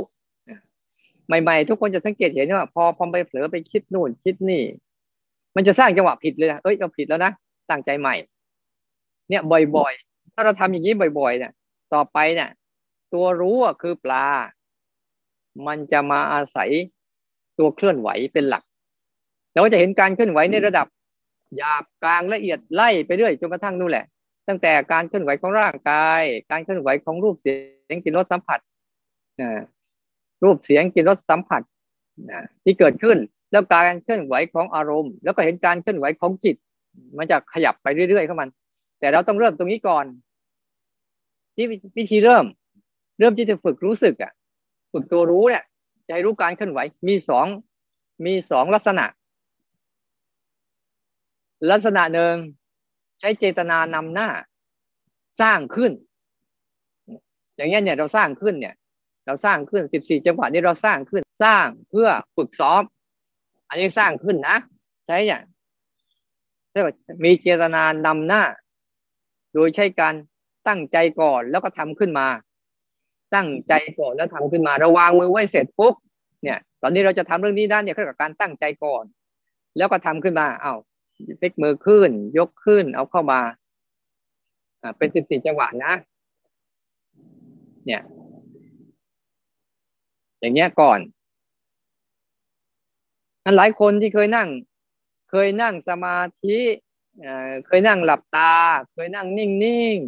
[1.27, 4.63] ใหม่ๆ ทุกคนจะสังเกตเห็นว่าพอพอไปเผลอไปคิดนู่นคิดนี่
[5.57, 7.33] มันจะสร้างจังหวะผิดเลยนะเอ้ยเราผิดแล้วนะ
[7.71, 8.15] ตั้งใจใหม่
[9.29, 9.43] เนี่ย
[9.77, 11.53] บ่อยๆ ถ้าเราทำอย่างนี้บ่อยๆ เนี่ย
[11.95, 12.51] ต่อไปเนี่ย
[13.13, 14.27] ตัวรู้คือปลา
[15.67, 16.71] มันจะมาอาศัย
[17.59, 18.63] ตัวเคลื่อนไหวเป็นหลัก
[19.53, 20.87] เราก็จะเห็นการเคลื่อนไหวในระดับ
[21.57, 24.07] หยาบกลางละเอียดไล่ไปเรื่อยจนกระทั่งนู่นแหละ
[24.49, 28.59] ตั้งแต่การเคลื่อนไหวของร่างกาย การเคลื่อนไหวของรูปเสียงกลิ่นรสสัมผัส
[30.45, 31.63] รูปเสียงกลิ่นรสสัมผัส
[32.65, 33.19] ที่เกิดขึ้น
[33.53, 36.57] แล้วการเคลื่อนไหวของอารมณ์ แล้วก็เห็นการเคลื่อนไหวของจิต
[37.19, 38.49] มันจะขยับไปเรื่อยๆเข้ามัน
[39.01, 40.05] แต่เราต้องเริ่มตรงนี้ก่อน
[41.55, 41.67] ที่
[41.99, 42.45] วิธีเริ่ม
[43.19, 44.33] เริ่มที่จะฝึกรู้สึกอะ
[44.93, 45.65] ฝึกตัวรู้เนี่ย
[46.07, 47.47] จะให้รู้การเคลื่อนไหวมีสอง
[48.27, 49.05] มีสองลักษณะ
[51.71, 52.35] ลักษณะหนึ่ง
[53.21, 54.29] ใช้เจตนานำหน้า
[55.41, 55.93] สร้างขึ้น
[57.57, 58.75] อย่างเงี้ยเนี่ยเราสร้างขึ้นเนี่ย
[59.27, 62.83] เราสร้างขึ้นสิบสี่จังหวะนี้เราสร้างขึ้นสร้างเพื่อฝึกซ้อม
[63.69, 64.57] อันนี้สร้างขึ้นนะ
[65.07, 65.43] ใช่เนี่ย
[66.73, 68.43] เรียกว่ามีเจตนานำหน้า
[69.53, 70.15] โดยใช้การ
[70.69, 72.27] ตั้งใจก่อนแล้วก็ทำขึ้นมา
[73.35, 75.95] ตั้งใจก่อนแล้วทำขึ้นมาเราวางมือไว้เสร็จปุ๊บ
[76.43, 79.05] เนี่ย ตอนนี้เราจะทำเรื่องนี้ด้านเนี่ยเรียวกว่าการตั้งใจก่อน
[79.77, 80.75] แล้วก็ทำขึ้นมาเอา้า
[81.41, 83.41] พลิกมือขึ้น ยกขึ้น เอาเข้ามา
[84.83, 85.95] อ่าเป็นสิบสี่จังหวะนะ
[87.87, 88.03] เนี่ย
[90.45, 91.01] อย่างเงี้ยก่อน
[93.45, 94.49] อันหลายคนที่เคยนั่ง
[95.31, 96.61] เคยนั่งสมาธิ
[97.67, 98.55] เคยนั่งหลับตา
[98.93, 99.99] เคยนั่งนิ่ง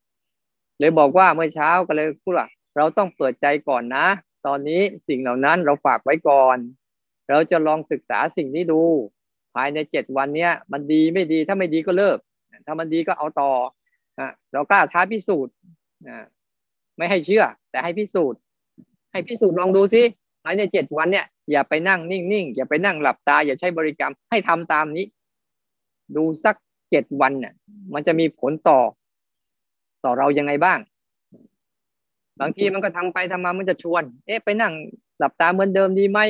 [0.00, 4.06] ๆเลยบอกว่าเมื่อเช้าก็เลยพูดว่าเราต้องเปิดใจก่อนนะ
[4.46, 6.56] ตอนนี้สิ่งเหล่านั้นเราฝากไว้ก่อน
[7.28, 8.82] เราจะลองศึกษาสิ่งนี้ดู
[9.54, 12.18] ภายในเจ็ดวันเนี้ย มันดีไม่ดีถ้าไม่ดีก็เลิก
[12.66, 13.52] ถ้ามันดีก็เอาต่อ
[14.52, 15.54] เรากล้าท้าพิสูจน์
[16.96, 18.40] ไม่ให้เชื่อ แต่ให้พิสูจน์
[19.10, 20.02] ให้พิสูจน์ลองดูซิ
[20.44, 25.06] ภายในเจ็ดวันเนี่ยอย่าไปนั่งนิ่งๆอย่าไปนั่งหลับตา อย่าใช้บริกรรมให้ทำตามนี้
[26.16, 26.56] ดูสัก
[26.90, 27.54] เจ็ดวันเนี่ย
[27.94, 28.80] มันจะมีผลต่อ
[30.04, 30.78] ต่อเรายังไงบ้าง
[32.40, 34.72] บางทีมันก็ทำไปทำมามันจะชวน เอ๊ะไปนั่ง
[35.18, 36.20] หลับตาเหมือนเดิมดีไหม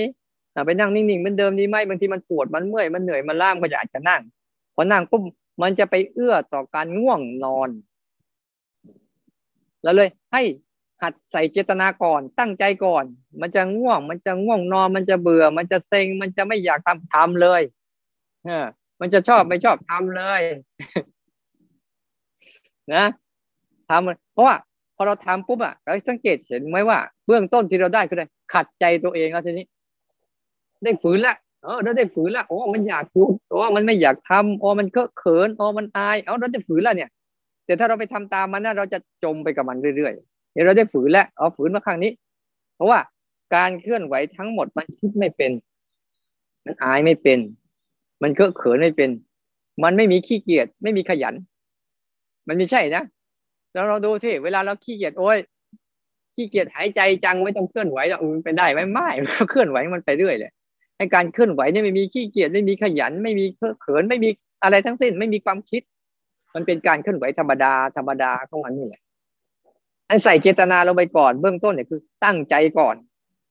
[0.67, 4.23] ไปนั่งนิ่งๆเหมือนเดิมดีไหมบางทีมันปวดมันเมื่อยมันเหนื่อยมันล้ามก็อยากจะนั่ง
[4.75, 5.23] พอนั่งปุ๊บ
[5.63, 7.71] มันจะไปเอื้อต่อการง่วงนอน
[9.83, 10.43] แล้วเลยให้
[11.03, 13.05] หัดใส่เจตนาก่อนตั้งใจก่อน
[13.41, 17.63] มันจะง่วง มันจะง่วงนอน มันจะเบื่อ มันจะเซ็ง มันจะไม่อยากทำทำเลย
[18.45, 18.67] เออ
[19.01, 20.41] มันจะชอบไม่ชอบทำเลย
[22.95, 23.05] นะ
[23.89, 24.57] ทำเพราะว่า
[24.97, 29.67] พอเราทำปุ๊บอะเราสังเกตเห็นไหมว่า เบื้องต้นที่เราได้คืออะไรขัดใจตัวเองแล้วทีนี้
[30.85, 31.35] ได้ฝืนละ
[31.65, 37.11] เออเราได้ฝืนละโอ้มันอยากพูดโอ้มันไม่อยากทำโอ้มันเคอะเขินโอ้มันอาย เอาเราได้ฝืนละเนี่ย
[37.67, 42.13] แต่ถ้าเราไปทำตามมันนะเราจะจมไปกับมันเรื่อยๆ ดี๋ยวเราได้ฝืนแล้วเอาฝืนมาครั้งนี้
[42.75, 42.99] เพราะว่า
[43.55, 45.53] การเคลื่อนไหวทั้งหมดมันคิดไม่เป็น
[46.65, 47.39] มันอายไม่เป็น
[48.23, 49.11] มันเคอะเขินไม่เป็น
[49.83, 51.35] มันไม่มีขี้เกียจไม่มีขยัน
[52.49, 53.03] มันไม่ใช่นะ
[53.73, 55.39] แล้วเราดูที่เวลาเราขี้เกียจโอ้ย
[56.35, 59.09] ขี้เกียจหายใจจังไม่ต้องเคลื่อนไหวแล้วมันไปได้ไหมไม่
[59.51, 60.53] เคลื่อนไหวมันไปเรื่อยเลย
[60.97, 63.45] ให้การเคลื่อนไหวเนี่ยไม่มีขี้เกียจไม่มีขยัน ไม่มี
[63.81, 64.29] เขินไม่มี
[64.63, 65.83] อะไรทั้งสิ้น ไม่มีความคิด
[66.55, 69.03] มันเป็นการเคลื่อนไหวธรรมดาธรรมดาของมันนี่แหละ
[70.09, 72.95] อันใส่เจตนาลงไปก่อนเบื้องต้นเนี่ยคือตั้งใจก่อน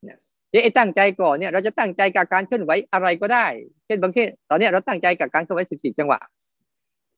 [0.03, 0.17] เนี่ย
[0.63, 3.45] ไอ้ตั้งใจก่อนเนี่ยเราจะตั้งใจกับการเคลื่อนไหวอะไรก็ได้
[3.85, 6.19] เช่นบางทีตอนนี้เราตั้งใจกับการเคลื่อนไหวสิบสี่จังหวะ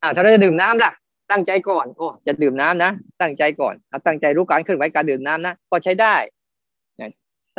[0.02, 0.92] อ่าถ้าเราจะดื่มน้ำล่ะ
[1.32, 3.76] ตั้งใจก่อนโอ้จะดื่มน้ำนะ ตั้งใจก่อน
[4.08, 6.16] ตั้งใจรู้การเคลื่อนไหวการดื่มน้ำนะก็ใช้ได้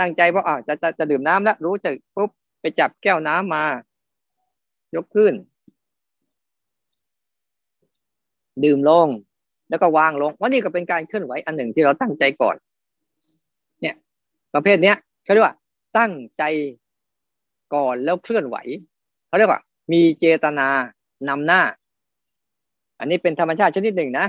[0.01, 3.64] ตั้งใจเพราะอ่าจะจะจะดื่มน้ำแล้วรู้จักปุ๊บไปจับแก้วน้ำมา
[4.95, 5.35] ยกขึ้น
[8.64, 9.09] ดื่มลง
[9.70, 12.56] แล้วก็วางลงว่านี่ก็เป็นการเคลื่อนไหวอันหนึ่งที่เราตั้งใจก่อน
[13.80, 13.94] เนี่ย
[14.54, 15.56] ประเภทเนี้ยเขาเรียกว่า
[15.98, 16.42] ตั้งใจ
[17.74, 18.56] ก่อนแล้วเคลื่อนไหว
[19.28, 19.61] เขาเรียกว่า
[19.92, 20.68] มีเจตนา
[21.28, 21.62] นำหน้า
[22.98, 24.26] อันนี้เป็นธรรมชาติชนิดหนึ่งนะ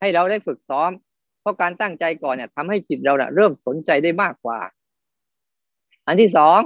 [0.00, 0.90] ให้เราได้ฝึกซ้อม
[1.40, 4.58] เพราะการตั้งใจก่อนเนี่ยทำให้จิตเราเนี่ยเริ่มสนใจได้มากกว่า
[6.06, 6.58] อันที่สอง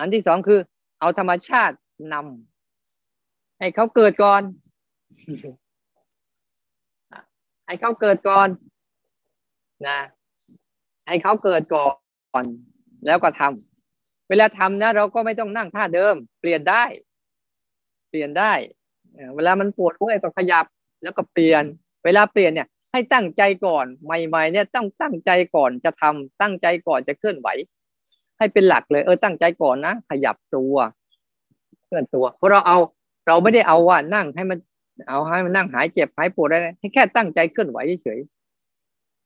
[0.00, 0.60] อันที่สองคือ
[1.00, 1.76] เอาธรรมชาติ
[2.12, 4.42] นำให้เขาเกิดก่อน
[7.66, 8.48] ให้เขาเกิดก่อน
[9.86, 9.98] นะ
[11.06, 11.86] ให้เขาเกิดก่อ
[12.42, 12.44] น
[13.06, 16.84] แล้วก็ทำเวลาทำนะ เราก็ไม่ต้องนั่งท่าเดิม เปลี่ยนได้
[18.10, 18.52] เปลี่ยนได้
[19.36, 20.66] เวลามันปวดเมื่อยก็ขยับ
[21.02, 21.64] แล้วก็เปลี่ยน
[22.04, 27.48] เวลาเปลี่ยนเนี่ย ให้ตั้งใจก่อนใหม่ ๆ เนี่ยต้องตั้งใจก่อนจะทำตั้งใจก่อนจะเคลื่อนไหว
[28.38, 30.74] ให้เป็นหลักเลย เออตั้งใจก่อนนะขยับตัว
[31.86, 32.78] เคลื่อนตัว เพราะเราเอา
[33.26, 34.58] เราไม่ได้เอาว่านั่งให้มัน
[35.08, 38.20] เอาให้มันนั่งหายเจ็บหายปวดอะไรให้แค่ตั้งใจเคลื่อนไหวเฉย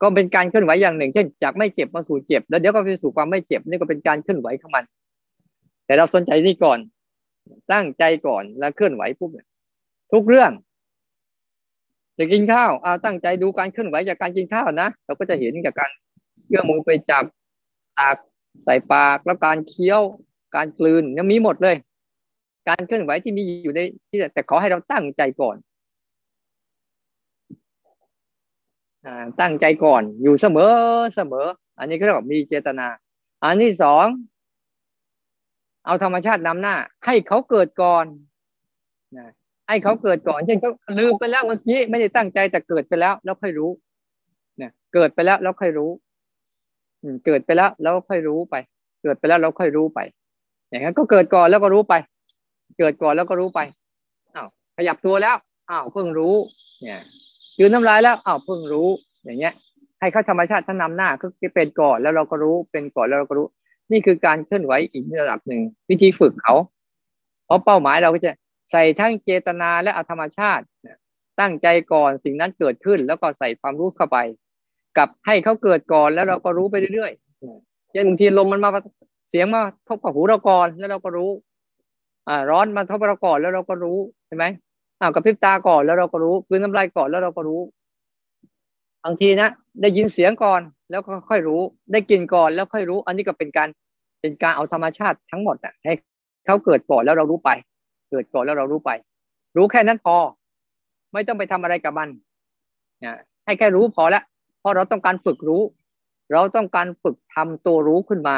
[0.03, 4.85] ก็เป็นการเคลื่อนไหวอย่างหนึ่งเช่นจากไม่เจ็บมาสู่เจ็บ แล้วเดี๋ยวก็ไปสู่ความไม่เจ็บนี่ก็เป็นการเคลื่อนไหวของมัน
[5.87, 6.79] แต่เราสนใจนี่ก่อน
[7.73, 9.31] ตั้งใจก่อนแล้วเคลื่อนไหวปุ๊บ
[10.13, 10.51] ทุกเรื่อง
[12.19, 15.91] จะกินข้าวเอาตั้งใจดูการเคลื่อนไหวจากการกินข้าวนะเราก็จะเห็นจากการ
[16.47, 17.25] เอื้อมือไปจับ
[17.99, 18.17] ตัก
[18.65, 20.01] ใส่ปากแล้วการเคี้ยว
[20.57, 21.77] การกลืนยังมีหมดเลย
[22.69, 25.57] การเคลื่อนไหวที่มีอยู่ในที่แต่ขอให้เราตั้งใจก่อน
[29.41, 30.73] ตั้งใจก่อนอยู่เสมอ
[31.17, 31.47] เสมอ
[31.79, 32.87] อันนี้ก็เรียกว่ามีเจตนา
[33.43, 34.07] อันที่สอง
[35.87, 36.75] เอาธรรมชาตินำหน้า
[37.07, 38.05] ให้เขาเกิดก่อน
[39.19, 39.29] นะ
[39.69, 43.71] ให้เขาเกิดก่อนเช่นเขาลืมไปแล้วเมื่อกี้ไม่ได้ตั้งใจแต่เกิดไปแล้ว แล้วค่อยรู้
[44.59, 45.91] เนี่ยเกิดไปแล้วแล้วค่อยรู้
[47.27, 48.55] เกิดไปแล้วแล้วค่อยรู้ไป
[49.03, 49.99] เกิดไปแล้วเราค่อยรู้ไป
[50.69, 51.95] อย่างนั้นก็เกิดก่อนแล้วก็รู้ไป
[52.79, 53.61] เกิดก่อนแล้วก็รู้ไป
[54.35, 55.37] อ้าวขยับตัวแล้ว
[55.71, 56.35] อ้าวเพิ่งรู้
[56.83, 57.01] เนี่ย
[57.59, 58.89] ยืนน้ำลายแล้วอ้าวเพิ่งรู้
[59.25, 59.55] อย่างเงี้ย
[60.01, 61.09] ให้เขาธรรมชาติท่านนำหน้า
[61.41, 63.47] คือเป็นก่อนแล้วเราก็รู้เป็นก่อนแล้วเราก็รู้
[63.93, 66.55] นี่คือการเคลื่อนไหวอีกระดับหนึ่งวิธีฝึกเขา
[67.47, 68.33] เพราะเป้าหมายเราก็จะ
[68.73, 70.65] ใส่ทั้งเจตนาและอธรรมชาติ
[71.41, 74.19] ตั้งใจก่อนสิ่งนั้นเกิดขึ้น แล้วก็ใส่ความรู้เข้าไป
[74.99, 78.71] กับให้เขาเกิดก่อนแล้วเราก็รู้ไปเรื่อยๆเช่นบางทีลมมันมา
[79.31, 81.31] เสียงมาทบกับหูเราก่อนแล้วเราก็รู้
[82.29, 84.45] อ่าร้อนมาทบเราก่อนแล้วเราก็รู้ใช่ไหม
[85.01, 87.61] อ่ากับพริบตาก่อนแล้วเราก็รู้คืนน้ำลายก่อนแล้วเราก็รู้
[89.05, 89.49] บางทีนะ
[89.81, 91.61] ได้ยินเสียงก่อนแล้วก็ค่อยรู้
[91.93, 93.69] ได้กลิ่นก่อนแล้วค่อยรู้ อันนี้ก็เป็นการ
[94.21, 95.95] เป็นการเอาธรรมชาติทั้งหมดอะให้
[96.47, 97.51] เขาเกิดก่อนแล้วเรารู้ไป
[98.11, 98.91] เกิดก่อนแล้วเรารู้ไป
[99.57, 100.17] รู้แค่นั้นพอ
[101.13, 102.09] ไม่ต้องไปทำอะไรกับมัน
[103.05, 104.25] นะให้แค่รู้พอล้ว
[104.61, 105.63] เพราะเราต้องการฝึกรู้
[106.33, 108.37] เราต้องการฝึกทำตัวรู้ขึ้นมา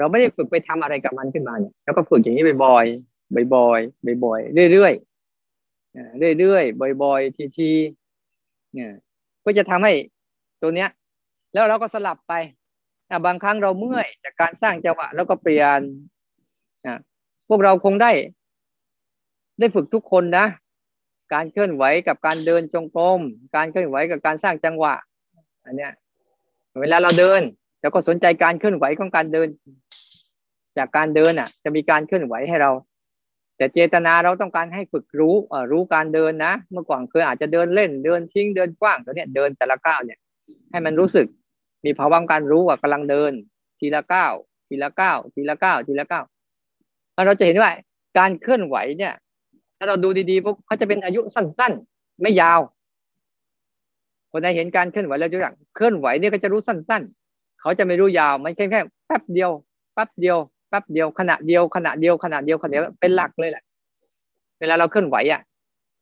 [0.00, 8.90] เราไม่ได้ฝึกไปทำอะไรกับมันขึ้นมาเนี่ยแล้วก็ฝึกอย่างนี้บ่อยๆบ่อยๆบ่อยๆเรื่อยๆเรื่อยๆบ่อยๆทีๆเนี่ย
[9.44, 9.92] ก็จะทำให้
[10.62, 10.88] ตัวเนี้ย
[11.52, 12.32] แล้วเราก็สลับไป
[13.26, 15.80] บางครั้งเราเมื่อยจากการสร้างจังหวะแล้วก็เปลี่ยน
[17.48, 18.10] พวกเราคงได้
[19.58, 20.46] ได้ฝึกทุกคนนะ
[21.34, 23.20] การเคลื่อนไหวกับการเดินจงกรม
[23.56, 24.94] การเคลื่อนไหวกับการสร้างจังหวะ
[25.64, 25.92] อันเนี้ย
[26.80, 27.42] เวลาเราเดิน
[27.80, 29.48] แล้วก็สนใจการเคลื่อนไหวของการเดิน
[30.78, 32.70] จากการเดินอะ จะมีการเคลื่อนไหวให้เรา
[33.56, 35.34] แต่เจตนาเราต้องการให้ฝึกรู้
[35.70, 40.18] รู้การเดินนะ เมื่อก่อนเคยอาจจะเดินเล่นเดินทิ้งเดินกว้างตัวเนี้ยเดินแต่ละก้าวเนี่ย
[40.70, 41.26] ให้มันรู้สึก
[41.84, 43.32] มีภาวะการรู้ว่ากำลังเดิน
[43.80, 44.32] ทีละก้าว
[44.68, 46.24] ทีละก้าวทีละก้าวทีละก้าว
[47.26, 47.70] เราจะเห็นว่า
[48.18, 49.14] การเคลื่อนไหวเนี่ย
[49.78, 52.60] ถ้าเราดูดีๆพวกเขาจะเป็นอายุสั้นๆ ไม่ยาว
[54.30, 57.19] คนใดเห็นการเคลื่อนไหวแล้วจะอย่างเคลื่อนไหวเนี่ยก็จะรู้สั้นๆ
[57.60, 59.50] เขาจะไม่รู้ยาวมันแค่แค่แป๊บเดียว
[59.94, 63.62] แป๊บเดียวแป๊บเดียวขณะเดียวขณะเดียวขณะเดียวขณะเดียวเป็นหลักเลยแหละ
[64.60, 65.40] เวลาเราเคลื่อนไหวอะ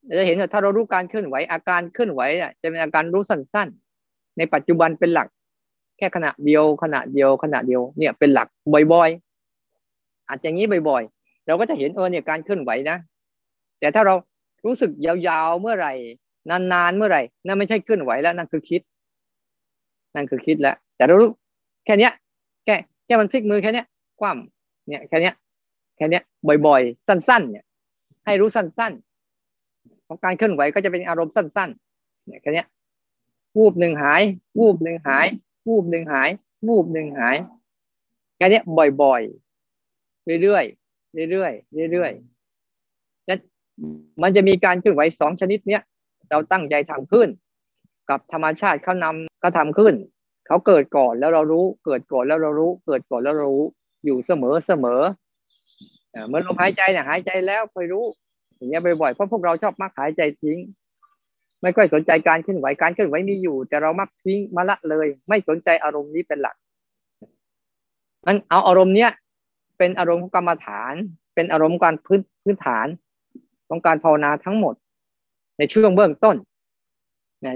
[0.07, 5.29] เราจะเห็นว่าถ้าเรารู้การเคลื่อนไหวอาการเคลื่อนไหวอะจะเป็นอาการรู้สั้นๆ ในปัจจุบันเป็นหลัก
[5.99, 8.49] แค่ขณะเดียวขณะเดียวขณะเดียวเนี่ยเป็นหลัก
[8.93, 12.97] บ่อยๆ อาจจะงี้บ่อยๆ เราก็จะเห็นเออเนี่ยการเคลื่อนไหวนะ
[13.81, 14.15] แต่ถ้าเรา
[14.65, 15.93] รู้สึกยาวๆเมื่อไหร่
[16.73, 18.81] นานๆเมื่อไหร่นั่นไม่ใช่เคลื่อนไหวแล้วนั่นคือคิด
[20.15, 21.31] นั่นคือคิดแล้วแต่เรารู้
[21.89, 22.15] แค่เนี้ย
[22.65, 22.75] แค่
[23.07, 23.87] แค่มันพลิกมือแค่เนี้ย
[24.21, 25.33] คว่ำเนี่ยแค่นี้
[25.97, 26.21] แค่นี้
[26.67, 27.65] บ่อยๆ สั้นๆ เนี่ย
[28.25, 32.65] ให้รู้สั้นๆ ของการเคลื่อนไหวก็จะเป็นอารมณ์สั้นๆ เนี่ยแค่นี้
[33.57, 34.23] วูบหนึ่งหาย
[34.59, 35.27] วูบหนึ่งหาย
[35.69, 36.29] วูบหนึ่งหาย
[36.69, 37.37] วูบหนึ่งหาย
[38.37, 38.61] แค่นี้
[39.03, 43.41] บ่อยๆ เรื่อยๆ เรื่อยๆ เรื่อยๆนั้น
[44.23, 45.83] มันจะมีการเคลื่อนไหวสองชนิดเนี้ย
[46.31, 47.29] เราตั้งใจทำขึ้น
[48.11, 49.95] กับธรรมชาติเขานำก็ทำขึ้น
[50.49, 53.67] เขาเกิดก่อนแล้วเรารู้ เกิดก่อนแล้วเรารู้ เกิดก่อนแล้วเรารู้
[54.05, 55.01] อยู่เสมอเสมอ
[56.29, 58.05] เมื่อลมหายใจเนี่ยหายใจแล้วคอยรู้
[58.57, 60.59] อย่างเงี้ยบ่อยๆเพราะพวกเราชอบมักหายใจทิ้ง
[61.63, 66.57] ไม่ค่อยสนใจการเคลื่อนไหวการเคลื่อนไหวมีอยู่ แต่เรามักทิ้งมาละเลย ไม่สนใจอารมณ์นี้เป็นหลัก
[68.27, 69.11] นั้นเอาอารมณ์เนี้ย
[69.79, 70.95] เป็นอารมณ์ของกรรมฐาน
[71.35, 72.87] เป็นอารมณ์การพื้นพื้นฐาน
[73.69, 74.75] ของการภาวนาทั้งหมด
[75.59, 76.37] ในช่วงเบื้องต้น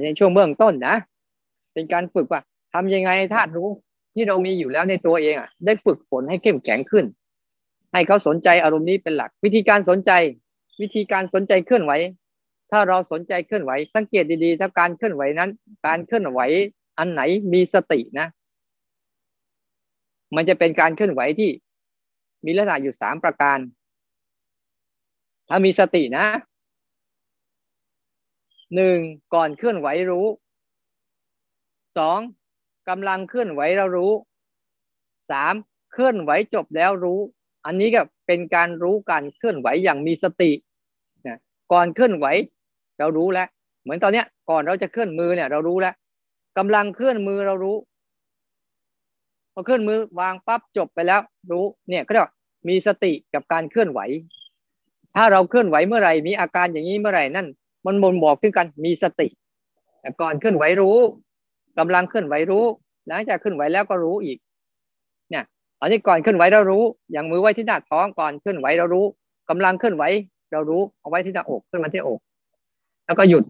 [0.04, 0.96] ในช่วงเบื้องต้นนะ
[1.72, 2.40] เป็นการฝึกว่า
[2.72, 3.68] ทำยังไงธาตุรู้
[4.14, 7.04] ที่เรามีอยู่แล้วในตัวเองอะ ได้ฝึกฝนให้เข้มแข็งขึ้น
[7.92, 10.10] ให้เขาสนใจอารมณ์นี้เป็นหลัก วิธีการสนใจ
[10.80, 11.92] วิธีการสนใจเคลื่อนไหว
[12.70, 15.50] ถ้าเราสนใจเคลื่อนไหว สังเกตดีๆ ถ้าการเคลื่อนไหวนั้น
[15.86, 16.40] การเคลื่อนไหว
[16.98, 18.26] อันไหนมีสตินะ
[20.36, 21.50] มันจะเป็นการเคลื่อนไหวที่
[22.44, 23.58] มีลักษณะอยู่สามประการ
[25.48, 26.26] ถ้ามีสตินะ
[28.74, 28.98] หนึ่ง
[29.34, 30.26] ก่อนเคลื่อนไหวรู้
[31.98, 32.18] สอง
[32.88, 34.12] กำลังเคลื่อนไหวเรารู้
[35.30, 35.54] สาม
[35.92, 37.20] เคลื่อนไหวจบแล้วรู้
[37.66, 40.50] อันนี้ก็เป็นการรู้การเคลื่อนไหวอย่างมีสติ
[41.26, 41.38] นะ
[41.72, 42.26] ก่อนเคลื่อนไหว
[42.98, 43.48] เรารู้แล้ว
[43.82, 45.94] เหมือนตอนเนี้ย ก่อนเราจะเคลื่อนมือเนี่ย เรารู้แล้ว
[46.58, 47.76] กำลังเคลื่อนมือเรารู้
[49.52, 52.30] พอเคลื่อนมือวางปั๊บจบไปแล้ว รู้เนี่ยก็เรียก
[52.68, 54.00] มีสติกับการเคลื่อนไหว
[55.16, 57.46] ถ้าเราเคลื่อนไหวเมื่อไหร่มีอาการอย่างนี้เมื่อไหร่นั่น
[57.86, 59.28] มันมนบอกถึงกันมีสติ
[60.20, 60.98] ก่อนเคลื่อนไหวรู้
[61.78, 62.64] กำลังเคลื่อนไหวรู้
[63.08, 64.38] หลังจากเคลื่อนไหวแล้วก็รู้อีก
[65.30, 65.44] เนี่ย
[65.80, 66.82] อันนี้ก่อนเคลื่อนไหวเรารู้
[67.12, 69.04] อย่างมือไว้ที่หน้าท้องก่อนเคลื่อนไหวเรารู้
[69.50, 70.04] กำลังเคลื่อนไหว
[70.52, 72.20] เรารู้เอาไว้ที่หน้าอกขึ้นมาที่อก
[73.06, 73.44] แล้วก็หยุด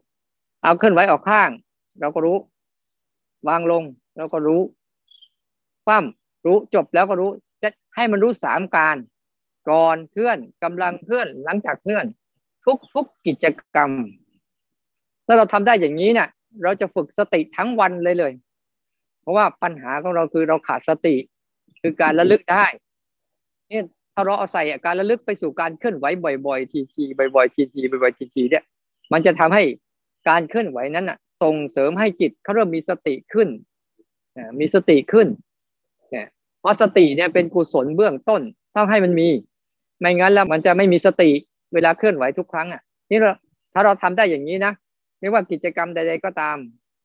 [0.63, 1.51] เอาเคลื่อนไหวออกข้าง
[2.01, 2.37] เราก็รู้
[3.49, 3.83] วางลง
[4.17, 4.61] เราก็รู้
[5.85, 7.31] คว่ำรู้จบแล้วก็รู้
[7.63, 8.97] จะให้มันรู้สามการ
[9.71, 12.05] ก่อนเคลื่อนกำลังเคลื่อนหลังจากเคลื่อน
[12.65, 13.91] ทุกทุกกิจกรรม
[15.27, 16.29] ถ้าเราทำได้อย่างนี้เนี่ย
[16.62, 18.33] เราจะฝึกสติทั้งวันเลยเลย
[19.23, 21.17] เพราะว่าปัญหาของเราคือเราขาดสติ
[21.83, 22.65] คือการระลึกได้
[23.69, 23.85] เนี่ย
[24.15, 26.07] ถ้าเราเอาใส่การระลึกไปสู่การเคลื่อนไหว
[26.47, 28.65] บ่อยๆทีๆบ่อยๆทีๆบ่อยๆทีๆเนี่ย
[29.12, 29.62] มันจะทำให้
[30.29, 33.49] การเคลื่อนไหวนั้นอะ ส่งเสริมให้จิตเขาเริ่มมีสติขึ้น
[34.61, 35.27] มีสติขึ้น
[36.11, 36.27] เนี่ย
[36.61, 38.43] เพราะสติเนี่ยเป็นกุศลเบื้องต้น
[38.77, 39.29] ต้องให้มันมี
[40.01, 41.31] ไม่งั้นแล้วมันจะไม่มีสติ
[41.75, 43.33] เวลาเคลื่อนไหวทุกครั้งอะ นี่เรา
[43.73, 44.73] ถ้าเราทำได้อย่างนี้นะ
[45.23, 46.57] ไม่ว่ากิจกรรมใด ๆ ก็ตาม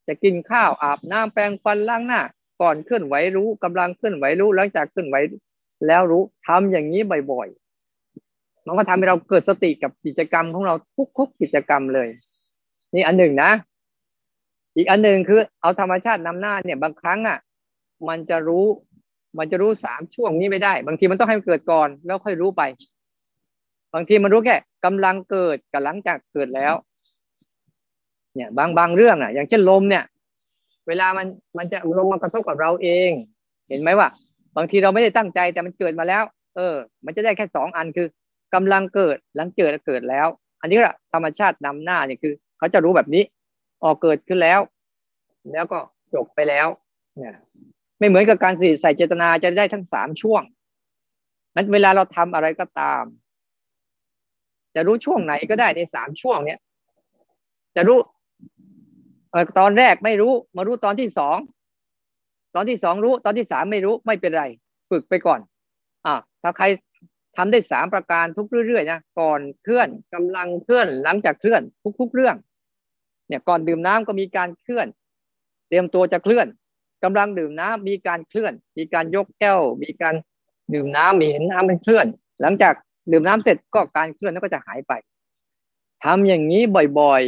[0.07, 2.21] จะกินข้าวอาบน้ำแปรงฟันล้างหน้า
[2.61, 5.15] ก่อนเคลื่อนไหวรู้กำลังเคลื่อนไหวรู้หลังจากเคลื่อนไหว
[5.87, 7.01] แล้วรู้ทำอย่างนี้
[7.31, 10.73] บ่อยๆมันก็ทำให้เราเกิดสติกับกิจกรรมของเรา
[11.17, 12.07] ทุกๆกิจกรรมเลย
[12.95, 13.51] นี่อันหนึ่งนะ
[14.75, 17.37] อีกอันหนึ่งคือ เอาธรรมชาตินำหน้าเนี่ยบางครั้งอะ
[18.07, 18.65] มันจะรู้
[19.37, 22.61] มันจะรู้สามช่วงนี้ไม่ได้ บางทีมันต้องให้มันเกิดก่อนแล้วค่อยรู้ไป
[23.93, 26.73] บางทีมันรู้แค่กำลังเกิดกับหลังจากเกิดแล้ว
[28.37, 30.03] เนี่ยบางบางเรื่องอะ อย่างเช่นลมเนี่ย
[30.87, 33.09] เวลามันมันจะลมมากระทบกับเราเอง
[33.69, 34.07] เห็นไหมว่า
[34.57, 36.23] บางทีเราไม่ได้ตั้งใจแต่มันเกิดมาแล้ว
[36.55, 38.07] เออ มันจะได้แค่สองอันคือ
[38.53, 40.27] กำลังเกิดหลังเกิดเกิดแล้ว
[40.61, 43.23] อันนี้ก็ธรรมชาตินำหน้าเนี่ยคือ เขาจะรู้แบบนี้
[43.83, 44.59] ออกเกิดขึ้นแล้ว
[45.51, 45.79] แล้วก็
[46.13, 46.67] จบไปแล้ว
[47.17, 47.35] เนี่ย
[47.99, 50.43] ไม่เหมือนกับการใส่เจตนาจะได้ทั้งสามช่วง
[51.55, 53.03] นั้นเวลาเราทำอะไรก็ตาม
[54.75, 56.59] จะรู้ช่วงไหนก็ได้ในสามช่วงเนี้ย
[57.75, 57.97] จะรู้
[59.59, 61.37] ตอนแรกไม่รู้ มารู้ตอนที่สอง
[62.55, 64.45] ตอนที่สองรู้ ตอนที่สามไม่รู้ไม่เป็นไร
[64.89, 65.39] ฝึกไปก่อน
[66.05, 66.65] อ่าถ้าใคร
[67.37, 71.61] ทำได้สามประการทุกเรื่อยๆนะก่อนเคลื่อนกำลังเคลื่อนหลังจากเคลื่อน
[71.99, 72.35] ทุก ๆเรื่อง
[73.27, 74.87] เนี่ยก่อนดื่มน้ำก็มีการเคลื่อน
[75.67, 76.47] เตรียมตัวจะเคลื่อน
[77.03, 80.15] กำลังดื่มน้ำมีการเคลื่อน มีการยกแก้ว มีการ
[80.73, 82.05] ดื่มน้ำมีเห็นน้ำมันเคลื่อน
[82.41, 82.73] หลังจาก
[83.11, 84.93] ดื่มน้ำเสร็จก็การเคลื่อนนั้นก็จะหายไป
[86.03, 86.61] ทำอย่างนี้
[86.99, 87.23] บ่อย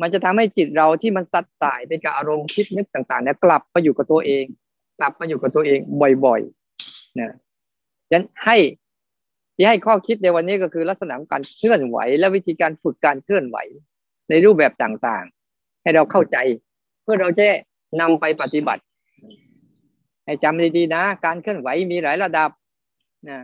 [0.00, 4.44] มันจะทำให้จิตเราที่มันสัดสายไปกับอารมณ์คิดนึกต่างๆเนี่ยกลับมาอยู่กับตัวเอง
[4.98, 5.78] กลับมาอยู่กับตัวเอง
[6.24, 7.30] บ่อยๆนะ
[8.12, 8.56] ยันให้
[9.56, 13.56] ที่ให้ข้อคิดในวันนี้ก็คือลักษณะของการเคลื่อนไหว และวิธีการฝึกการเคลื่อนไหว
[14.28, 16.36] ในรูปแบบต่างๆ ให้เราเข้าใจ
[17.02, 17.46] เพื่อเราจะ
[18.00, 18.82] นำไปปฏิบัติ
[20.24, 22.50] ให้จำดีๆนะ การเคลื่อนไหวมีหลายระดับ
[23.28, 23.38] นะ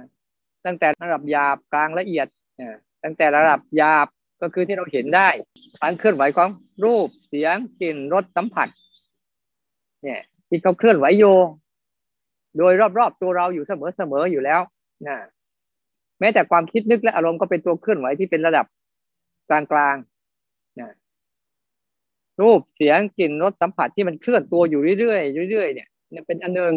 [0.66, 2.26] ตั้งแต่ระดับหยาบกลางละเอียด
[2.60, 2.68] นะ
[3.04, 4.08] ตั้งแต่ระดับหยาบ
[4.44, 5.28] ก็คือที่เราเห็นได้
[5.82, 6.48] การเคลื่อนไหวของ
[6.84, 8.68] รูปเสียงกลิ่นรสสัมผัส
[10.02, 11.24] เนี่ย ที่เขาเคลื่อนไหวโย
[12.58, 14.60] โดยรอบๆตัวเราอยู่เสมอๆอยู่แล้ว
[15.06, 15.16] นะ
[16.20, 18.66] แม้แต่ความคิดนึกและอารมณ์ก็เป็นตัวเคลื่อนไหวที่เป็นระดับ
[19.48, 20.90] กลางๆนะ
[22.40, 25.88] รูปเสียงกลิ่นรสสัมผัสที่มันเคลื่อนตัวอยู่เรื่อยๆเรื่อยๆเนี่ย
[26.26, 26.72] เป็นอันหนึ่ง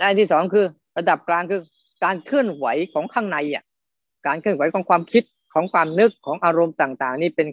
[0.00, 0.64] ด้านที่สองคือ
[0.98, 1.60] ระดับกลางคือ
[2.04, 3.64] การเคลื่อนไหวของข้างในอะ
[4.26, 5.22] การเคลื่อนไหวของความคิด
[5.54, 7.46] ของความนึกของอารมณ์ต่างๆ นี่เป็น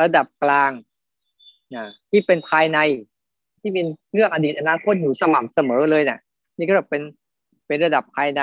[0.00, 0.70] ระดับกลาง
[1.74, 2.78] นะที่เป็นภายใน
[3.60, 6.18] ที่เป็นเรื่องอดีตอนาคตอยู่สม่ำเสมอเลยเนะี่ย
[6.58, 7.02] นี่ก็เป็น
[7.66, 8.42] เป็นระดับภายใน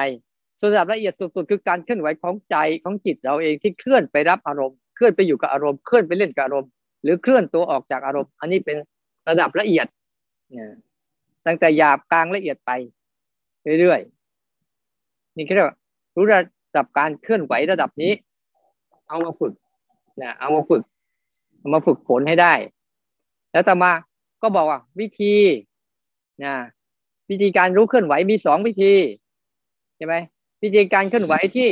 [0.60, 6.70] ส่วนระดับละเอียดสุดๆ คือการเคลื่อนไหวของใจของจิตเราเองที่เคลื่อนไปรับอารมณ์เคลื่อนไปอยู่กับอารมณ์เคลื่อนไปเล่นกับอารมณ์
[7.04, 8.78] หรือเคลื่อนตัวออกจากอารมณ์ อันนี้เป็น
[9.30, 9.88] ระดับละเอียด
[11.46, 12.72] ตั้งแต่หยาบกลางละเอียดไป
[13.80, 15.78] เรื่อยๆนี่เรียกว่า
[16.16, 16.42] รู้ระ
[16.78, 18.12] ดับการเคลื่อนไหวระดับนี้
[19.10, 19.54] เอามาฝึก
[20.22, 20.84] นะเอามาฝึก
[21.60, 22.54] เอามาฝึกฝนให้ได้
[23.52, 23.92] แล้วต่อมา
[24.42, 25.36] ก็บอกว่าวิธี
[26.44, 26.56] นะ
[27.30, 28.94] วิธีการรู้เคลื่อนไหวมีสองวิธี
[29.98, 30.16] ใช่ไหม
[30.64, 31.70] วิธีการเคลื่อนไหวที่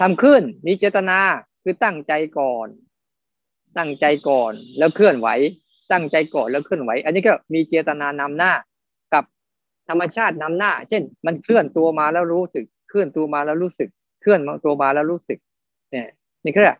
[0.00, 1.18] ทำขึ้นมีเจตนา
[1.62, 2.68] คือตั้งใจก่อน
[3.78, 5.28] ตั้งใจก่อนแล้วเคลื่อนไหว
[5.92, 8.52] ตั้งใจก่อนแล้วเคลื่อนไหว อันนี้ก็มีเจตนานำหน้า
[9.12, 9.24] กับ
[9.88, 13.88] ธรรมชาตินำหน้า เช่น มันเคลื่อนตัวมาแล้วรู้สึก เคลื่อนตัวมาแล้วรู้สึก
[14.24, 15.38] เคลื่อนตัวมาแล้วรู้สึก
[15.90, 16.06] เนี่ย
[16.44, 16.72] นี่คือ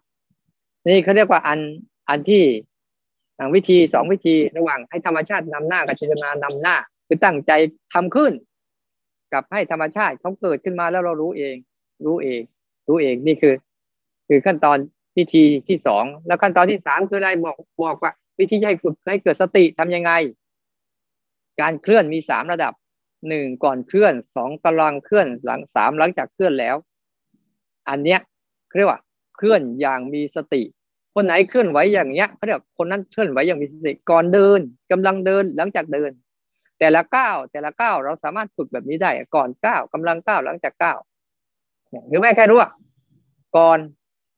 [0.87, 1.61] นี่เขาเรียกว่าอัน
[2.09, 2.45] อันที่
[3.55, 6.77] วิธีสองวิธีระหว่างให้ธรรมชาตินำหน้ากับเจตนานำหน้า
[7.07, 7.53] คือตั้งใจ
[7.93, 8.33] ทำขึ้น
[9.33, 11.57] กับให้ธรรมชาติเขาเกิดขึ้นมาแล้วเรารู้เอง
[12.05, 12.41] รู้เอง
[12.89, 13.55] รู้เองนี่คือ
[14.29, 14.79] คือขั้นตอน
[15.17, 20.13] พิธีที่สองแล้วขั้นตอนที่สามคืออะไรบอกบอกว่า วิธีให้ฝึกให้เกิดสติทํำยังไง
[21.61, 22.73] การเคลื่อนมีสามระดับ
[23.29, 26.77] หนึ่งก่อนเคลื่อนสองกำลังเคลื่อนหลังสามหลังจากเคลื่อนแล้ว
[27.89, 28.21] อันเนี้ย
[28.77, 29.01] เรียกว่า
[29.37, 30.63] เคลื่อนอย่างมีสติ
[31.15, 34.61] คนไหนเคลื่อนไหวอย่างเนี้ยเขาเรียกคนนั้นเคลื่อนไหวอย่างมีสติก่อนเดิน
[34.93, 36.11] กำลังเดินหลังจากเดิน
[36.79, 40.99] แต่ละก้าวแต่ละก้าวเราสามารถฝึกแบบนี้ได้ ก่อนก้าวกำลังก้าวหลังจากก้าว
[42.09, 42.71] หรือแม่แค่รู้ว่า
[43.57, 43.79] ก่อน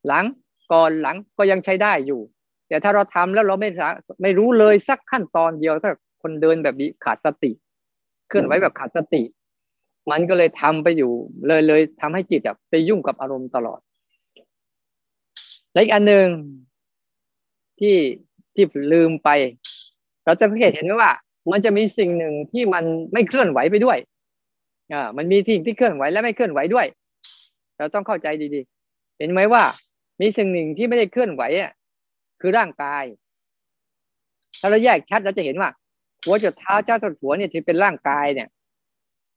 [0.07, 0.25] หลัง
[0.73, 2.21] ก่อนหลังก็ยังใช้ได้อยู่
[2.69, 3.71] แต่ถ้าเราทำแล้วเราไม่
[4.23, 5.91] ไม่รู้เลยสักขั้นตอนเดียวก็
[6.23, 7.51] คนเดินแบบนี้ขาดสติ
[8.29, 9.23] เคลื่อนไหวแบบขาดสติ
[10.11, 11.13] มันก็เลยทำไปอยู่
[11.47, 13.81] เลยเลยทำให้จิตอะไปยุ่งกับอารมณ์ตลอด
[15.73, 16.27] และอีกอันหนึ่ง
[17.81, 17.97] ที่
[18.55, 19.29] ที่ลืมไป
[20.25, 21.13] เราจะสังเกตเห็นไหมว่า
[21.51, 23.99] มันจะมีสิ่งหนึ่งที่มันไม่เคลื่อนไหวไปด้วย
[24.93, 26.87] อ่ามันมีสิ่งที่เคลื่อนไหวและไม่เคลื่อนไหวด้วย
[27.79, 29.63] เราต้องเข้าใจดีๆ เห็นไหมว่า
[30.21, 31.73] มีสิ่งหนึ่งที่ไม่ได้เคลื่อนไหวอะ
[32.41, 33.05] คือร่างกาย
[34.61, 35.71] ถ้าเราแยกชัดเราจะเห็นว่า
[36.25, 38.49] หัวจดเท้าเจ้าจดหัวเนี่ยที่เป็นร่างกายเนี่ย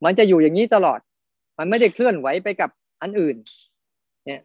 [0.05, 0.99] มันจะอยู่อย่างนี้ตลอด
[1.57, 2.69] มันไม่ได้เคลื่อนไหวไปกับ
[3.01, 3.35] อันอื่น
[4.25, 4.39] เนี่ย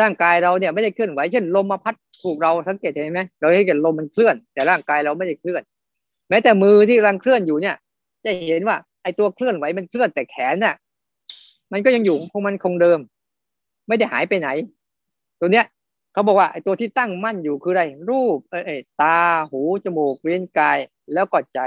[0.00, 5.62] ร่างกายเราเนี่ยไม่ได้เคลื่อนไหว เช่น ลมมาพัดถูกเราสังเกตเห็นไหมเราเห็นลมมันเคลื่อน แต่ร่างกายเราไม่ได้เคลื่อน
[6.28, 7.76] แม้แต่มือที่กำลังเคลื่อนอยู่เนี่ย
[8.24, 10.74] จะเห็นว่า ไอ้ตัวเคลื่อนไหวมันเคลื่อนแต่แขนเนี่ย
[11.72, 12.98] มันก็ยังอยู่คงมันคงเดิม
[13.88, 14.48] ไม่ได้หายไปไหน
[15.40, 15.66] ตัวเนี้ย
[16.12, 19.18] เขาบอกว่าไอ้ตัวที่ตั้งมั่นอยู่คืออะไร รูปเอ้ตา
[19.50, 20.78] หูจมูกเวียนกาย
[21.12, 21.60] แล้วก็ใจ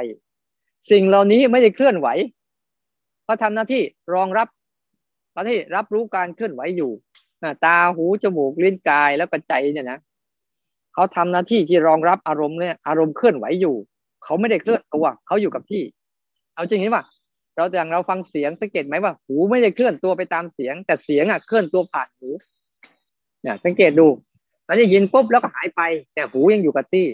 [0.92, 2.08] สิ่งเหล่านี้ไม่ได้เคลื่อนไหว
[3.24, 3.82] เขาทำหน้าที่
[4.14, 4.48] รองรับ
[5.34, 6.92] ตอนที่รับรู้การเคลื่อนไหวอยู่
[7.66, 10.00] ตาหูจมูกลิ้นกายแล้วก็ใจเนี่ยนะ
[10.94, 13.76] เขาทำหน้าที่ที่รองรับอารมณ์เนี่ยอารมณ์เคลื่อนไหวอยู่
[14.24, 15.84] เขาไม่ได้เคลื่อนตัวเขาอยู่กับที่
[16.56, 17.04] เอาจริงๆว่า
[17.56, 22.30] เราอย่างเราฟังเสียงสังเกตไหมว่า หูไม่ได้เคลื่อนตัวไปตามเสียง แต่เสียงอะเคลื่อนตัวผ่านหู
[23.42, 24.08] เนี่ยสังเกตดู
[24.66, 25.82] เราได้ยินปุ๊บแล้วก็หายไป
[26.14, 27.06] แต่หูยังอยู่กับที่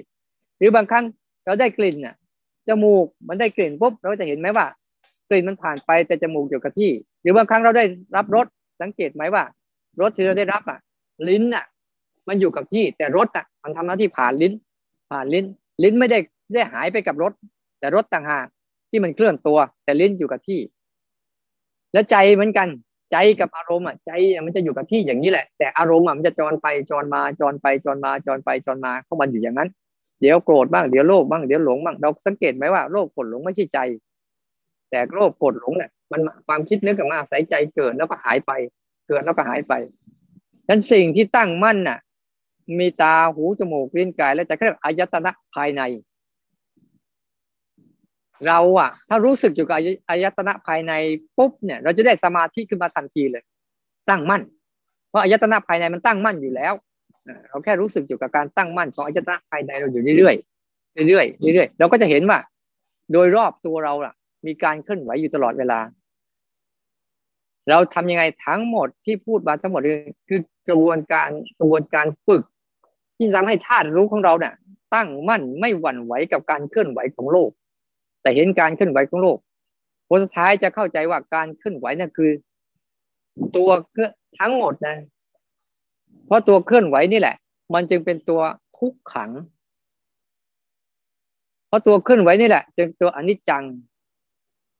[0.58, 1.06] หรือบางครั้ง
[1.46, 2.16] เราได้กลิ่นน่ะ
[2.68, 4.66] จมูกมันได้กลิ่นปุ๊บเราจะเห็นไหมว่า
[5.30, 7.84] กลิ่นมันผ่านไปแต่จมูกอยู่กับที่ หรือบางครั้งเราได้
[8.16, 8.48] รับรส
[8.82, 9.44] สังเกตไหมว่า
[10.02, 10.80] รสที่เราได้รับอะ
[11.28, 11.66] ลิ้นอะ
[12.28, 14.54] มันอยู่กับที่ แต่รสอะ มันทำหน้าที่ผ่านลิ้น
[15.12, 15.46] ผ่านลิ้น
[15.84, 16.20] ลิ้นไม่ได้
[16.54, 17.34] ได้หายไปกับรส
[17.80, 18.48] แต่รสต่างหาก
[18.90, 20.60] ที่มันเคลื่อนตัว แต่ลิ้นอยู่กับที่
[21.94, 22.68] แล้วใจเหมือนกัน
[23.12, 24.12] ใจกับอารมณ์อะใจ
[24.46, 29.70] มันจะอยู่กับที่อย่างนี้แหละ แต่อารมณ์มันจะจรไปจรมาจรไปจรมาจรไปจรมาเข้ามันอยู่อย่างนั้น
[30.22, 33.80] เดี๋ยวโกรธบ้างเดี๋ยวโลภบ้างเดี๋ยวหลงบ้างเราสังเกตไหมว่าโลภโกรธหลงไม่ใช่ใจ
[34.90, 38.52] แต่โลภโกรธหลงเนี่ยมันความคิดนึกกับมาใส่ใจเกิดแล้วก็หายไป
[39.08, 42.00] เกิดแล้วก็หายไปดังนั้นสิ่งที่ตั้งมั่นน่ะ
[42.80, 45.82] มีตาหูจมูกลิ้นกายและใจเรียกอายตนะภายใน
[48.48, 49.78] เราอะถ้ารู้สึกอยู่กับ
[50.10, 50.94] อายตนะภายใน
[51.38, 53.44] ปุ๊บเนี่ยเราจะได้สมาธิขึ้นมาทันทีเลย
[54.10, 54.42] ตั้งมั่น
[55.10, 56.74] เพราะอายตนะภายในมันตั้งมั่นอยู่แล้ว
[57.48, 62.40] เราแค่รู้สึกอยู่กับการตั้งมั่นของอายตนะภายในเราอยู่เรื่อยๆเรื่อยๆเรื่อยๆเราก็จะเห็นว่า
[63.12, 64.14] โดยรอบตัวเราล่ะ
[64.46, 65.80] มีการเคลื่อนไหวอยู่ตลอดเวลา
[67.70, 69.82] เราทำยังไงทั้งหมดที่พูดมาทั้งหมด
[70.30, 71.30] คือกระบวนการ
[71.60, 72.44] กระบวนการฝึก
[73.18, 74.54] ที่ทำให้ธาตุรู้ของเราเนี่ย
[74.94, 77.50] ตั้งมั่นไม่หวั่นไหวกับการเคลื่อนไหวของโลก
[78.22, 79.38] แต่เห็นการเคลื่อนไหวของโลก
[80.08, 82.32] ผลสุดท้ายจะเข้าใจว่าการเคลื่อนไหวนั่นคือ
[83.56, 83.70] ตัว
[84.40, 84.98] ทั้งหมดนะ
[86.26, 87.36] เพราะตัวเคลื่อนไหวนี่แหละ
[87.74, 88.42] มันจึงเป็นตัว
[88.78, 89.32] ทุกขัง
[91.68, 93.64] เพราะตัวเคลื่อนไหวนี่แหละจึงตัวอนิจจัง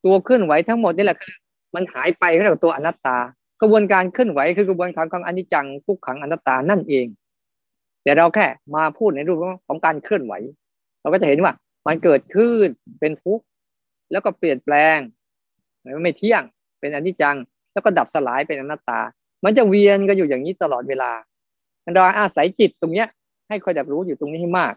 [0.04, 1.36] ตัวเคลื่อนไหวทั้งหมดนี่แหละคือ
[1.74, 3.18] มันหายไปเรียกว่าตัวอนัตตา
[3.60, 7.06] กระบวนการเคลื่อนไหวคือกระบวนการของอนิจจังทุกขังอนัตตานั่นเอง
[8.02, 9.36] แต่เราแค่มาพูดในรูป
[9.68, 10.32] ของการเคลื่อนไหว
[11.00, 11.52] เราก็จะเห็นว่า
[11.86, 12.66] มันเกิดขึ้น
[13.00, 13.44] เป็นทุกข์
[14.12, 14.98] แล้วก็เปลี่ยนแปลง
[16.02, 16.42] ไม่เที่ยง
[16.80, 17.36] เป็นอนิจจัง
[17.72, 19.00] แล้วก็ดับสลายเป็นอนัตตา
[19.44, 21.10] มันจะเวียนก็อยู่อย่างนี้ตลอดเวลา
[21.94, 23.08] เราอาศัยจิตตรงเนี้ย
[23.48, 24.74] ให้คอยดับรู้อยู่ตรงนี้ให้มาก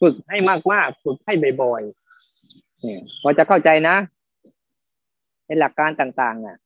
[0.00, 1.32] ฝึกให้มากมาฝึกให้
[1.62, 2.01] บ่อยๆ
[2.82, 3.96] เนี่ยพอจะเข้าใจนะ
[5.46, 6.56] ในหลักการต่างๆน่ะ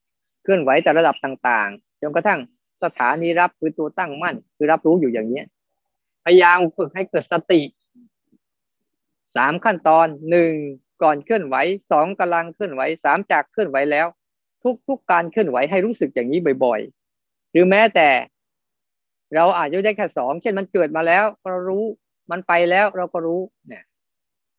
[0.42, 2.40] เคลื่อนไหวแต่ระดับต่างๆจนกระทั่ง
[2.82, 5.44] สถานีรับคือตัวตั้งมั่น คือรับรู้อยู่อย่างเนี้ย
[6.24, 7.60] พยายามฝึกให้เกิดสติ
[9.36, 10.52] สามขั้นตอนหนึ่ง
[11.02, 11.56] ก่อนเคลื่อนไหว
[11.90, 14.06] สองกำลังเคลื่อนไหวสามจากเคลื่อนไหวแล้ว
[14.88, 18.08] ทุกๆการเคลื่อนไหวให้รู้สึกอย่างนี้บ่อยๆ หรือแม้แต่
[19.34, 21.84] เราอาจจะได้แค่สองเช่นมันเกิดมาแล้วเรารู้
[22.30, 23.84] มันไปแล้วเราก็รู้เนี่ย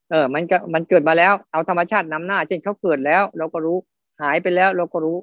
[0.09, 3.77] เออ มันก็มันเกิดมาแล้ว เอาธรรมชาตินำหน้า เช่นเขาเกิดแล้ว เราก็รู้
[4.21, 5.17] หายไปแล้วเราก็รู้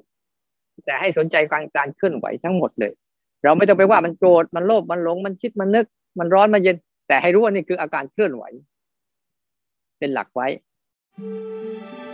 [0.85, 2.93] แต่ให้สนใจการการเคลื่อนไหวทั้งหมดเลย
[3.43, 5.85] เราไม่ต้องไปว่ามันโกรธมันโลภมันหลงมันคิดมันนึก
[6.19, 6.75] มันร้อนมันเย็น
[7.07, 8.43] แต่ให้รู้ว่านี่คืออาการเคลื่อนไหว
[9.99, 10.47] เป็นหลักไว้
[11.17, 12.04] Thank you.